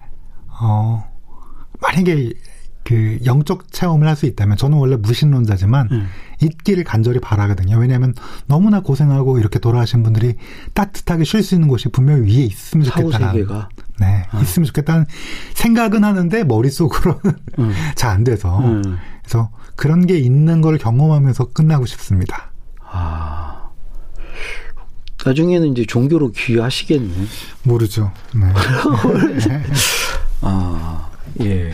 어 0.60 1.04
만약에 1.80 2.32
그 2.82 3.18
영적 3.24 3.70
체험을 3.72 4.06
할 4.08 4.16
수 4.16 4.26
있다면 4.26 4.56
저는 4.56 4.76
원래 4.78 4.96
무신론자지만 4.96 5.88
음. 5.92 6.06
있기를 6.42 6.82
간절히 6.84 7.20
바라거든요. 7.20 7.76
왜냐하면 7.78 8.14
너무나 8.46 8.80
고생하고 8.80 9.38
이렇게 9.38 9.58
돌아가신 9.58 10.02
분들이 10.02 10.34
따뜻하게 10.74 11.24
쉴 11.24 11.42
수 11.42 11.54
있는 11.54 11.68
곳이 11.68 11.88
분명히 11.90 12.22
위에 12.22 12.44
있으면 12.44 12.86
사후 12.86 13.02
좋겠다는 13.12 13.26
네 14.00 14.24
있으면 14.40 14.66
좋겠다는 14.66 15.06
생각은 15.54 16.04
하는데 16.04 16.44
머릿속으로는 16.44 17.20
음. 17.58 17.72
잘안 17.94 18.24
돼서 18.24 18.58
음. 18.58 18.98
그래서 19.22 19.50
그런 19.76 20.06
게 20.06 20.18
있는 20.18 20.60
걸 20.60 20.78
경험하면서 20.78 21.52
끝나고 21.52 21.86
싶습니다. 21.86 22.50
아. 22.82 23.70
나중에는 25.24 25.68
이제 25.72 25.84
종교로 25.84 26.32
귀하시겠네. 26.32 27.12
모르죠. 27.64 28.10
네. 28.34 29.62
아, 30.40 31.10
예. 31.42 31.72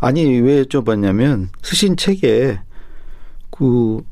아니, 0.00 0.40
왜 0.40 0.64
여쭤봤냐면, 0.64 1.48
쓰신 1.62 1.96
책에, 1.96 2.58
그, 3.50 4.02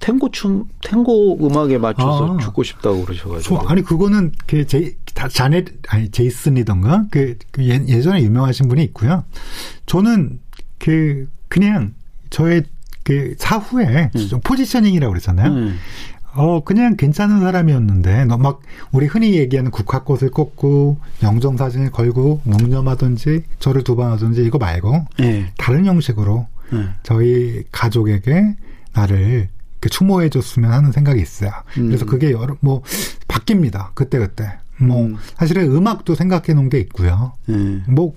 탱고 0.00 0.30
춤, 0.30 0.64
탱고 0.82 1.46
음악에 1.46 1.78
맞춰서 1.78 2.34
아. 2.34 2.38
죽고 2.38 2.62
싶다고 2.62 3.04
그러셔가지고. 3.04 3.58
저, 3.60 3.66
아니 3.68 3.82
그거는 3.82 4.32
그 4.46 4.66
제, 4.66 4.94
다 5.14 5.28
자넷 5.28 5.66
아니 5.88 6.10
제이슨이던가 6.10 7.04
그, 7.10 7.36
그 7.52 7.64
예, 7.68 7.74
예전에 7.86 8.22
유명하신 8.22 8.68
분이 8.68 8.82
있고요. 8.84 9.24
저는 9.86 10.40
그 10.78 11.28
그냥 11.48 11.94
저의 12.30 12.64
그 13.02 13.34
사후에 13.38 14.10
좀 14.28 14.40
포지셔닝이라고 14.42 15.10
그랬잖아요. 15.12 15.50
음. 15.52 15.78
어 16.32 16.62
그냥 16.62 16.96
괜찮은 16.96 17.40
사람이었는데 17.40 18.24
너 18.26 18.36
막 18.38 18.62
우리 18.92 19.06
흔히 19.06 19.34
얘기하는 19.34 19.70
국화꽃을 19.72 20.30
꽂고 20.30 20.98
영정 21.24 21.56
사진을 21.56 21.90
걸고 21.90 22.40
묵념하든지 22.44 23.42
저를 23.58 23.82
두방하든지 23.82 24.44
이거 24.44 24.58
말고 24.58 25.06
예. 25.20 25.52
다른 25.58 25.86
형식으로 25.86 26.46
예. 26.72 26.88
저희 27.02 27.64
가족에게 27.72 28.54
나를 28.94 29.48
그 29.50 29.59
추모해줬으면 29.88 30.72
하는 30.72 30.92
생각이 30.92 31.20
있어요. 31.20 31.50
그래서 31.74 32.04
음. 32.04 32.06
그게 32.06 32.32
여러 32.32 32.56
뭐 32.60 32.82
바뀝니다. 33.28 33.90
그때 33.94 34.18
그때. 34.18 34.58
뭐 34.78 35.06
음. 35.06 35.16
사실은 35.36 35.70
음악도 35.70 36.14
생각해 36.14 36.54
놓은 36.54 36.68
게 36.68 36.78
있고요. 36.80 37.32
예. 37.48 37.54
뭐 37.88 38.14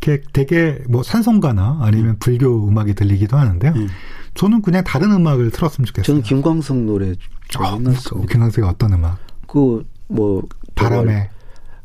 이렇게 0.00 0.22
되게 0.32 0.78
뭐 0.88 1.02
산성가나 1.02 1.80
아니면 1.82 2.16
불교 2.18 2.66
음악이 2.68 2.94
들리기도 2.94 3.36
하는데요. 3.36 3.72
음. 3.72 3.88
저는 4.34 4.62
그냥 4.62 4.84
다른 4.84 5.12
음악을 5.12 5.50
틀었으면 5.50 5.86
좋겠어요. 5.86 6.04
저는 6.06 6.22
김광석 6.22 6.76
노래 6.78 7.10
아, 7.10 7.14
좋아했습니다. 7.48 8.26
김광석이 8.32 8.66
어떤 8.66 8.92
음악? 8.94 9.18
그, 9.46 9.84
뭐. 10.06 10.42
바람에 10.74 11.28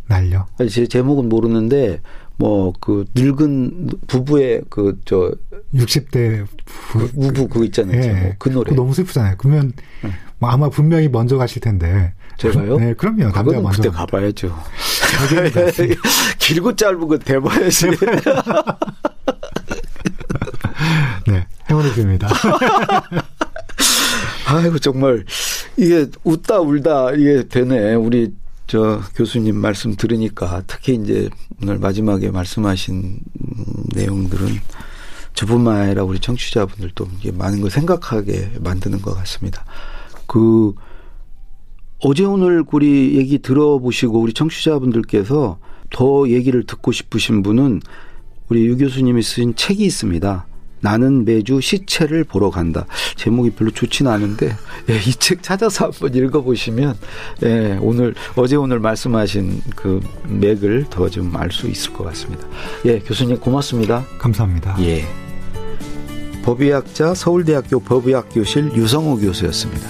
날려. 0.08 0.46
아니, 0.60 0.70
제 0.70 0.88
제목은 0.88 1.28
모르는데, 1.28 2.02
뭐, 2.38 2.74
그, 2.80 3.06
늙은 3.16 3.90
부부의 4.08 4.64
그, 4.70 5.00
저, 5.06 5.32
60대 5.74 6.46
그 6.92 7.12
우부 7.16 7.48
그거 7.48 7.66
있잖아요. 7.66 8.02
제목. 8.02 8.40
그 8.40 8.50
노래. 8.50 8.74
너무 8.74 8.94
슬프잖아요. 8.94 9.36
그러면 9.38 9.74
네. 10.02 10.12
뭐 10.40 10.50
아마 10.50 10.70
분명히 10.70 11.08
먼저 11.10 11.38
가실 11.38 11.62
텐데. 11.62 12.14
제가요? 12.38 12.78
네, 12.78 12.94
그럼요. 12.94 13.32
남자 13.32 13.60
먼저. 13.60 13.82
그때 13.82 13.90
가. 13.90 14.06
가봐야죠. 14.06 14.56
길고 16.40 16.76
짧은 16.76 17.08
거 17.08 17.18
대봐야지. 17.18 17.88
네, 21.28 21.48
행운의 21.70 21.92
뷰입니다. 21.94 22.28
아이고 24.48 24.78
정말 24.80 25.26
이게 25.78 26.08
웃다 26.24 26.60
울다 26.60 27.12
이게 27.14 27.48
되네. 27.48 27.96
우리 27.96 28.34
저 28.68 29.02
교수님 29.16 29.56
말씀 29.56 29.96
들으니까 29.96 30.64
특히 30.66 30.96
이제 30.96 31.30
오늘 31.62 31.78
마지막에 31.78 32.32
말씀하신 32.32 32.96
음, 32.96 33.66
내용들은 33.94 34.48
저뿐만 35.36 35.82
아니라 35.82 36.04
우리 36.04 36.20
청취자분들도 36.20 37.08
많은 37.34 37.62
걸 37.62 37.70
생각하게 37.70 38.52
만드는 38.62 39.02
것 39.02 39.14
같습니다. 39.16 39.66
그 40.26 40.74
어제 42.00 42.24
오늘 42.24 42.64
우리 42.72 43.18
얘기 43.18 43.40
들어보시고 43.40 44.20
우리 44.20 44.34
청취자분들께서 44.34 45.60
더 45.92 46.30
얘기를 46.30 46.66
듣고 46.66 46.92
싶으신 46.92 47.44
분은 47.44 47.82
우리 48.50 48.66
유 48.66 48.78
교수님이 48.78 49.22
쓰신 49.22 49.56
책이 49.56 49.84
있습니다. 49.86 50.46
나는 50.86 51.26
매주 51.26 51.60
시체를 51.62 52.24
보러 52.26 52.52
간다. 52.52 52.86
제목이 53.16 53.50
별로 53.52 53.72
좋지는 53.72 54.12
않은데 54.12 54.56
예, 54.90 54.98
이 54.98 55.14
책 55.26 55.42
찾아서 55.42 55.86
한번 55.86 56.14
읽어보시면 56.14 56.96
예, 57.44 57.80
오늘 57.82 58.14
어제 58.36 58.56
오늘 58.56 58.80
말씀하신 58.80 59.62
그 59.76 60.00
맥을 60.28 60.86
더 60.92 61.10
좀 61.10 61.36
알 61.36 61.50
수 61.52 61.68
있을 61.68 61.92
것 61.94 62.04
같습니다. 62.04 62.46
예, 62.86 63.00
교수님 63.00 63.40
고맙습니다. 63.40 64.06
감사합니다. 64.20 64.76
예. 64.82 65.04
법의학자 66.44 67.16
서울대학교 67.16 67.80
법의학교실 67.80 68.74
유성호 68.76 69.18
교수였습니다. 69.18 69.88